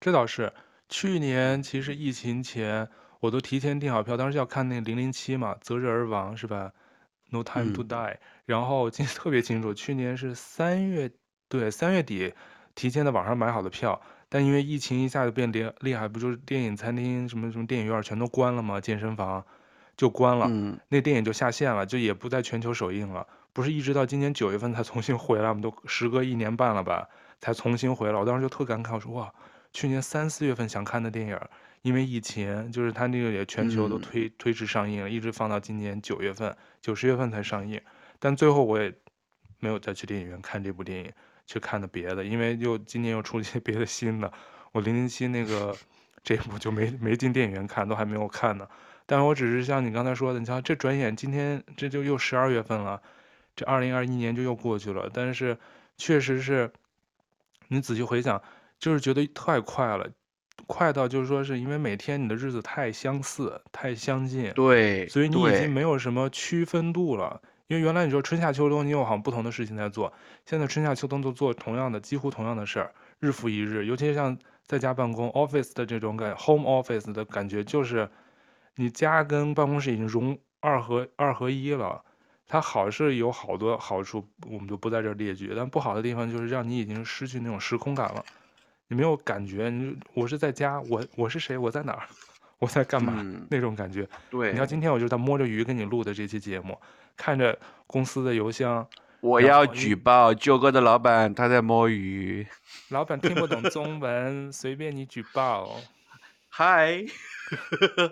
[0.01, 0.53] 这倒是，
[0.89, 2.89] 去年其实疫情前
[3.21, 6.73] 我都提前订好票，当时要看那个《零零七》嘛，《择日而亡》是吧
[7.31, 11.11] ？No time to die，嗯、然后记得特别清楚，去年是三月，
[11.49, 12.33] 对，三月底
[12.75, 18.81] 提前在网上买好的票，但因为疫情一下子变厉厉害，不就是电影餐厅什么什么电影院全都关了吗？
[18.81, 19.45] 健身房
[19.97, 27.09] 就关了，嗯、那电影就下线了，就也不在全球首映了，不是一直到今年九月份才重新回来，我们都时隔一年半了吧，
[27.41, 29.33] 才重新回来，我当时就特感慨，我说哇，
[29.73, 31.39] 去年三四月份想看的电影。
[31.83, 37.81] 因为疫情，就是它那个也全球都推、嗯、推迟上映了，一直放到今年九月份、九十月份才上映。
[38.19, 38.93] 但最后我也
[39.61, 41.13] 没有再去电影院看这部电影，
[41.47, 44.33] 去看的别的，因为又今年又出了一些别的新的。
[44.73, 45.75] 我零零七那个
[46.23, 48.69] 这部就没没进电影院看，都还没有看呢。
[49.07, 53.01] 但是我只是像你刚才说的，你像这转眼今天这就又十二月份了，
[53.57, 55.09] 这二零二一年就又过去了。
[55.15, 55.57] 但是
[55.97, 56.71] 确实是，
[57.69, 58.43] 你仔细回想，
[58.79, 60.11] 就是觉得太快了。
[60.67, 67.41] 快到就是说，是因为每天你的日子太相似、太相近，对，所以你已经没有什么区分度了。
[67.69, 70.13] 因为原来你说春夏秋冬，你有好像不同的事情在做，
[70.47, 73.85] 现在春夏秋冬都做同样的、几乎同样的事儿，日复一日。
[73.85, 78.09] 尤其是像在家办公 （office） 的这种感，home office 的感觉，就是
[78.77, 82.03] 你家跟办公室已经融二合二合一了。
[82.47, 85.53] 它好是有好多好处，我们就不在这儿列举。
[85.55, 88.25] 但不好的地方就是让你已经失去那种时空感了。
[88.89, 92.03] 你没有感觉，你我是在家，我我是谁，我在哪儿，
[92.59, 94.09] 我在干嘛、嗯、那种感觉。
[94.31, 96.79] 对，你看今天我就在摸着鱼跟你录的这期节目，
[97.17, 98.87] 看着公司的邮箱。
[99.21, 102.47] 我要举报舅哥的老板他在摸鱼。
[102.91, 105.77] 老板听不懂 中文，随便你举报。
[106.49, 107.05] 嗨，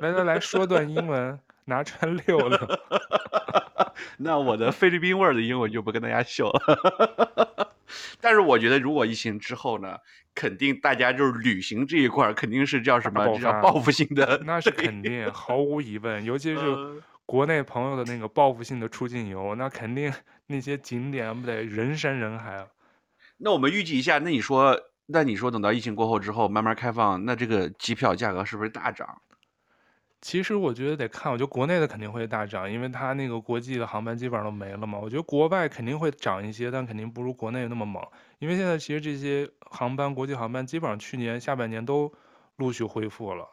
[0.01, 2.81] 来来来说段英文，拿穿溜了。
[4.19, 7.66] 那我的菲律宾味儿的英文就不跟大家秀了。
[8.21, 9.97] 但是我觉得，如果疫情之后呢，
[10.35, 13.39] 肯定大家就是旅行这一块儿，肯定是叫什么？
[13.39, 14.43] 叫报复性的。
[14.45, 16.25] 那是肯定，毫无疑问。
[16.25, 16.61] 尤其是
[17.25, 20.13] 国内朋友的那个报复性的出境游，那肯定
[20.47, 22.67] 那些景点不得人山人海啊。
[23.39, 29.21] 那我们预计一下，那你说，那你说等到疫情过后之后慢慢开放，那这个机票价格是不是大涨？
[30.27, 34.99] 其实我觉得得看，我觉得国内的肯定会大涨，因为它那个国际的航班基本上都没了嘛。
[34.99, 38.05] 我觉得国外肯定会涨一些，但肯定不如国内那么猛。
[38.41, 42.13] 因为现在其实这些航班，国际航班基本上去年下半年都
[42.57, 43.49] 陆续恢复了，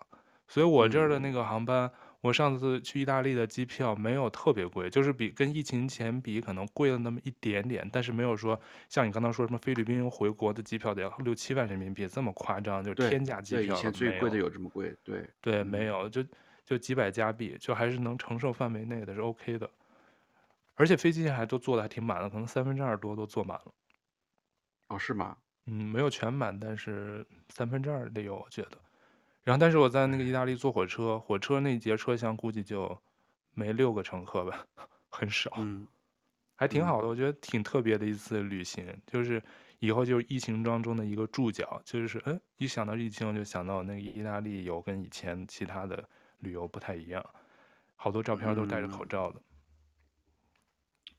[0.48, 8.60] 所以我这儿的嗯那个航班，我上次去意大利的机票没有特别贵，就是比跟疫情前比可能贵了那么一点点，但是没有说
[8.90, 13.64] 像你刚刚说什么菲律宾回国的机票得要六七万人民币这么夸张，就是天价机票。
[13.64, 16.26] 对，以前最贵的有有这么贵，对对，嗯没有就
[16.74, 19.70] 就几百加币，就还是能承受范围内的，是 OK 的。
[20.76, 23.72] 而且飞机还都坐的还挺满的，可能三分之二多都坐满了。
[24.88, 25.38] 哦，是吗？
[25.68, 28.78] 嗯，没有全满，但是三分之二得有，我觉得。
[29.44, 33.00] 然后，但是我在那个意大利坐火车，火车那节车厢估计就
[33.54, 34.66] 没六个乘客吧，
[35.10, 35.88] 很少，嗯，
[36.56, 39.42] 还挺好的，我觉得挺特别的一次旅行，就是
[39.78, 46.04] 以后就是疫情当中的一个注脚，就是嗯，一想到疫情就想到那个意大利有跟以前其他的
[46.44, 47.26] 旅游不太一样，
[47.96, 49.42] 好多照片都戴着口罩的。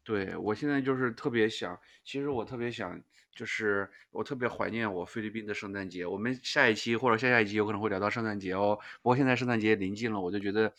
[0.04, 3.00] 对，我现在就是特别想，其实我特别想，
[3.34, 6.04] 就是我特别怀念我菲律宾的圣诞节。
[6.04, 8.78] 我们下一期或者下下一期有可能会聊到圣诞节哦。
[9.00, 10.72] 不过现在圣诞节临近了，我就觉得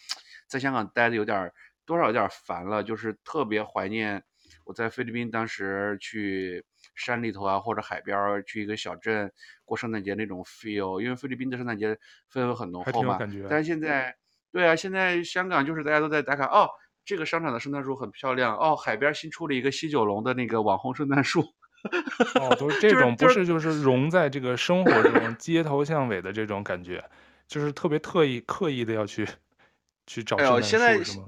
[0.45, 1.51] 在香港待的有点
[1.85, 4.23] 多少有点烦了，就是特别怀念
[4.63, 9.31] 我在菲律宾当时去山里头啊或者海边去一个小镇
[9.63, 11.97] 过圣诞节那种 feel，因为菲律宾的圣诞节
[12.31, 13.17] 氛围很浓厚嘛。
[13.49, 14.15] 但是现在，
[14.55, 16.69] 对啊，现在香港就是大家都在打卡哦。
[17.03, 21.41] 这个商场的圣诞树很漂亮哦，海边新出了一个西九龙的那个网红圣诞树。
[22.39, 27.03] 哦，都是这种，不是就是融在这个生活中，街头巷尾的这种感觉，
[27.49, 29.27] 就是特别特意刻意的要去
[30.07, 31.25] 去找圣诞树，现在是吗？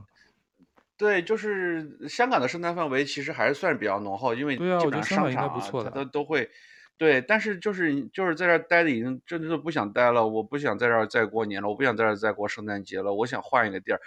[0.98, 6.50] 对，就是香港的圣诞氛围其实还是算是比较浓厚，因为基本上商场啊，它都都会。
[6.98, 14.00] 对，但是就是就是在这待的已经真的都不想待了，我不想在这儿再过年了，我不想在这儿再过圣诞节了，我想换一个地儿，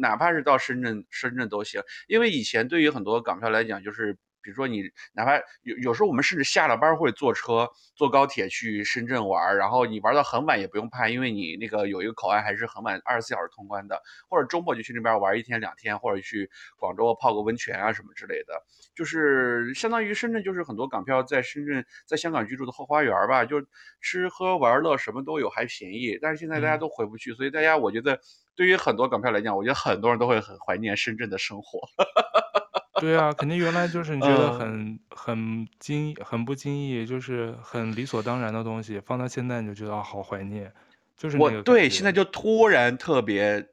[0.00, 4.18] 哪怕是到深圳，深圳都行，因为以前对于很多港票来讲，就是。
[4.44, 4.82] 比如说你
[5.14, 18.62] 哪怕有有时候我们甚至下了班会坐车坐高铁去深圳玩，然后你玩到很晚也不用怕，因为你那个有一个口岸还是很晚二十四小时通关的，或者周末就去那边玩一天两天，或者去广州泡个温泉啊什么之类的，
[18.94, 23.64] 就是相当于深圳就是很多港票在深圳在香港居住的后花园吧，就
[24.00, 26.18] 吃喝玩乐什么都有，还便宜。
[26.20, 28.20] 但是现在大家都回不去，所以大家我觉得
[28.56, 31.80] 对于很多港票来讲，我觉得很多人都会很怀念深圳的生活。
[33.00, 40.72] 对啊，肯定原来就是你觉得很很经很不经意，就是很理所当然的东西，放到现在你就觉得好怀念，
[41.16, 43.68] 就是我对现在就突然特别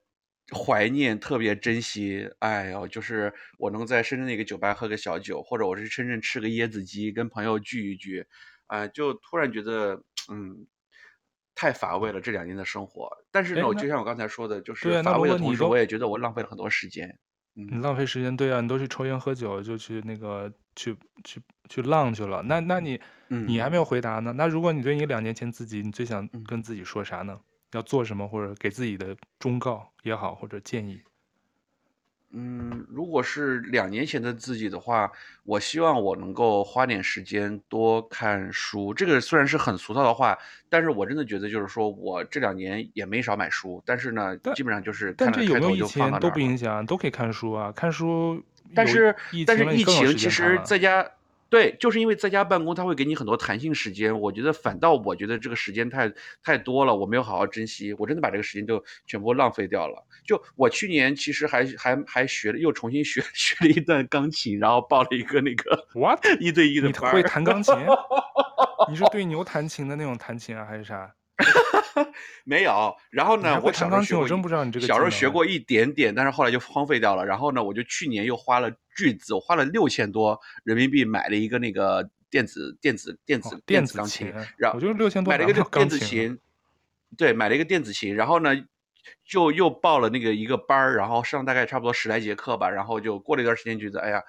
[0.52, 2.28] 怀念，特别珍惜。
[2.40, 8.26] 哎呦，就是我能在深圳那个酒吧喝个小酒，或者我是深圳吃个椰子鸡，跟朋友聚一聚，
[8.66, 10.02] 啊，就突然觉得
[10.32, 10.66] 嗯，
[11.56, 13.10] 太乏味了这两年的生活。
[13.32, 17.18] 但是呢，我就像我刚才说的，就是乏味的同时，我也觉得我浪费了很多时间。
[17.54, 20.96] 你浪费时间，对啊，你都去抽烟喝酒，就去那个去
[21.26, 22.42] 去去浪去了。
[22.44, 23.00] 那那你、
[23.30, 24.34] 嗯、你还没有回答呢。
[24.38, 27.38] 那如果你对你两年前自己，你最想跟自己说啥呢？
[27.74, 31.02] 要做什么，或者给自己的忠告也好，或者建议。
[32.34, 35.12] 嗯，如果是两年前的自己的话，
[35.44, 38.94] 我希望我能够花点时间多看书。
[38.94, 40.38] 这个虽然是很俗套的话，
[40.70, 46.20] 但是我真的觉得就是说我这两年也没少买书，但是呢，基本上就是看了开头就放到那儿。
[46.20, 48.42] 都不影响，都可以看书啊，看书。
[48.74, 49.16] 但是
[49.46, 51.06] 但是疫情其实在家。
[51.52, 54.18] 对，就是因为在家办公，他会给你很多弹性时间。
[54.22, 56.10] 我觉得反倒我觉得这个时间太
[56.42, 60.08] 太多了，我没有好好珍惜，我真的把这个时间就全部浪费掉了。
[60.26, 67.12] 就我去年其实还还还学了，又重新学 学了一段钢琴，然后报了一个那个 what 一对一的班。
[67.12, 67.76] 你会弹钢琴？
[68.90, 71.14] 你是对牛弹琴的那种弹琴啊，还是啥？
[72.46, 74.88] 没有，然后呢，我小时候学过，我真不知道你这个。
[74.88, 77.26] 小时候学过一点点，但是后来就荒废掉了。
[77.26, 86.40] 然后呢，我就去年又花了巨资，我花了六千多人民币买了一个那个电子电子电子电子钢琴，然后六千多买了一个电子琴，
[87.18, 88.56] 对，买了一个电子琴，然后呢，
[89.24, 94.22] 就又报了那个一个班儿，然后上大概差不多十来节课吧，然后就过了一段时间，觉得哎呀，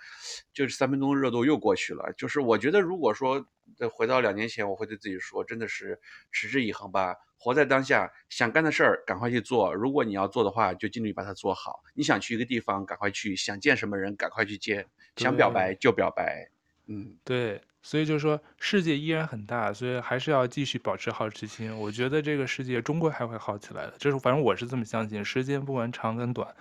[0.53, 2.13] 就是三分钟热度又过去了。
[2.17, 3.45] 就是我觉得，如果说
[3.77, 5.99] 再回到两年前，我会对自己说，真的是
[6.31, 9.75] 持之以恒吧，活在当下，想干的事儿赶快去做。
[9.75, 11.81] 如果你要做的话，就尽力把它做好。
[11.95, 14.85] 你想去一个地方，赶快去；想见什么人，赶快去见；
[15.17, 16.52] 想表白就表白。
[16.87, 17.61] 嗯，对。
[17.85, 21.77] 所以就是说，世界依然很大，所以还是要继续保持好奇心。
[21.77, 25.25] 我觉得这个世界终归还会好起来的，这是反正我是这么相信。
[25.25, 26.55] 时间不管长跟短，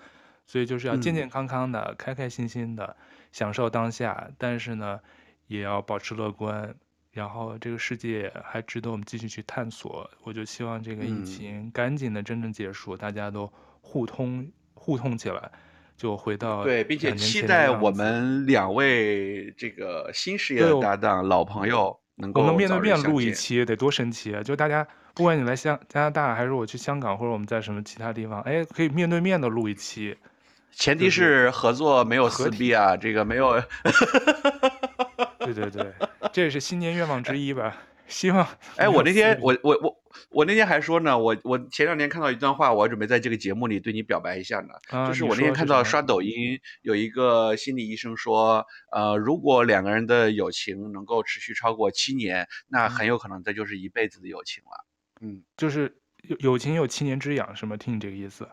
[0.47, 2.97] 所以就是要健健康康的、嗯、开开心心的
[3.31, 4.31] 享受当下。
[4.39, 4.99] 但是呢，
[5.45, 6.73] 也要保持乐观。
[7.11, 10.09] 然后这个世界还值得我们继续去探索。
[10.23, 15.51] 我就希望这个疫情赶紧的真正结束，嗯、大家都互通互通起来。
[16.01, 24.41] 就回到对，并且期待我们两位这个新事业的搭档、老朋友，能够我们面对面录一期得多神奇啊！
[24.41, 30.17] 就大家不管你来香加拿大，还是我去香港，或者我们在什么其他地方，哎，可以面对面的录一期。
[30.71, 33.61] 前提是合作没有撕逼啊，这个没有。
[35.37, 35.85] 对对对，
[36.33, 37.77] 这也是新年愿望之一吧。
[38.11, 38.45] 希望
[38.75, 44.73] 哎，我那天我我我我那天还说呢，我我前两天看到一段话，我准备在这个节目里对你表白一下呢。
[44.89, 54.85] 啊、就是我那天看到刷抖音有一个心理医生说，呃，如果两个人的友情能够持续超过七年，那很有可能这就是一辈子的友情了。
[55.21, 57.77] 嗯，就是友友情有七年之痒是吗？
[57.77, 58.47] 听你这个意思。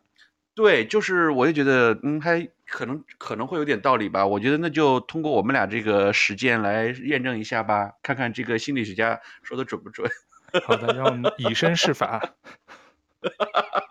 [0.59, 4.27] 对，就是我就觉得，嗯，还可能可能会有点道理吧。
[4.27, 10.11] 我觉得那就通过我们俩这个实践来验证一下吧，看看这个心理学家说的准不准。
[10.65, 12.35] 好的，让我们以身试法。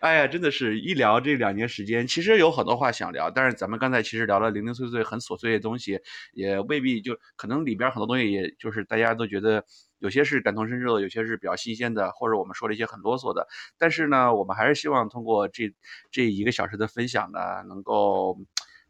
[0.00, 6.00] 哎呀，真的是一聊这两年时间，其实有很多话想聊，但是咱们刚才其实聊了零零碎碎很琐碎的东西，
[6.32, 9.64] 也未必就可能里边很多东西，也就是大家都觉得。
[9.98, 13.46] 有些是感同身受，有些是比较新鲜的，或者我们说了一些很啰嗦的。
[13.76, 15.74] 但是呢，我们还是希望通过这
[16.10, 18.38] 这一个小时的分享呢，能够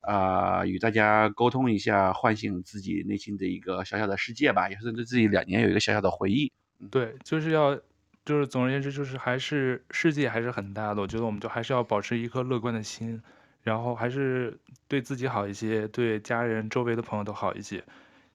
[0.02, 6.52] 啊、与大家沟通一下，唤醒自己内心的一个小小的世界吧，也是对自己两年有一个小小的回忆。
[6.92, 7.76] 对，就是要
[8.24, 11.00] 就是总而言之，就是还是世界还是很大的。
[11.00, 13.20] 我觉得我们就还是要保持一颗乐观的心，
[13.62, 14.56] 然后还是
[14.86, 17.82] 对自己好一些，对家人、周围的朋友都好一些，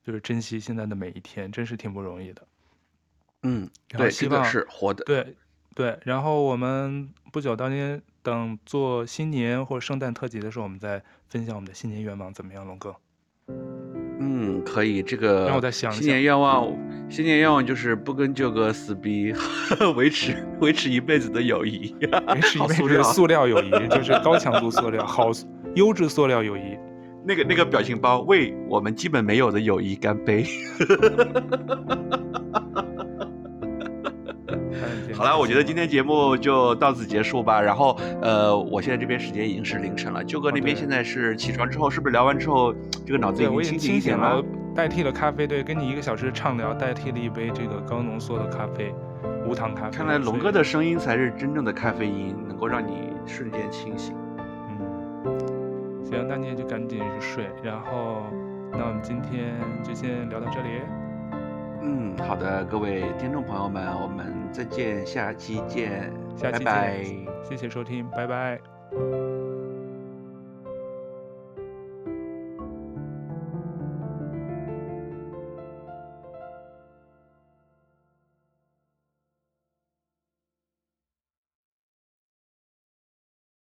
[0.03, 2.41] 就是珍惜现在的每一天，真是挺不容易的。
[3.43, 5.03] 嗯，对，希望这个是活的。
[5.05, 5.35] 对，
[5.75, 12.95] 对，然后我们不久当天等做新年或者圣诞特辑的时候，我们再分享我们的新年愿望，怎么样，龙哥？
[14.45, 15.01] 嗯，可以。
[15.01, 15.99] 这个让我再想想。
[15.99, 16.71] 新年愿望，
[17.09, 19.33] 新年愿望就是不跟舅哥撕逼，
[19.95, 25.31] 维持维持一辈子的友谊，维持一 辈子的塑料友谊，就是高强度塑料，好
[25.75, 26.77] 优质塑料友谊。
[27.27, 30.45] 那个那个表情包，为我们基本没有的友谊干杯。
[35.17, 37.61] 好了，我觉得今天节目就到此结束吧。
[37.61, 40.21] 然后，呃，我现在这边时间已经是凌晨了。
[40.21, 42.73] 舅哥那边现在是起床之后，是不是聊完之后，
[43.05, 44.43] 这个脑子已经清醒一点了？
[44.75, 48.93] 代替了咖啡，对，跟你一个小时畅聊，代替了一杯这个高浓缩的咖啡，
[49.47, 49.97] 无糖咖啡。
[49.97, 54.13] 看来龙哥的声音才是真正的咖啡因，能够让你瞬间清醒。
[54.37, 57.49] 嗯，行，那你也就赶紧去睡。
[57.63, 58.23] 然后，
[58.73, 60.81] 那我们今天就先聊到这里。
[61.87, 67.03] 嗯，好的，各位听众朋友们，我们再见，下期见，下期见，拜拜，
[67.47, 68.59] 谢谢收听，拜拜。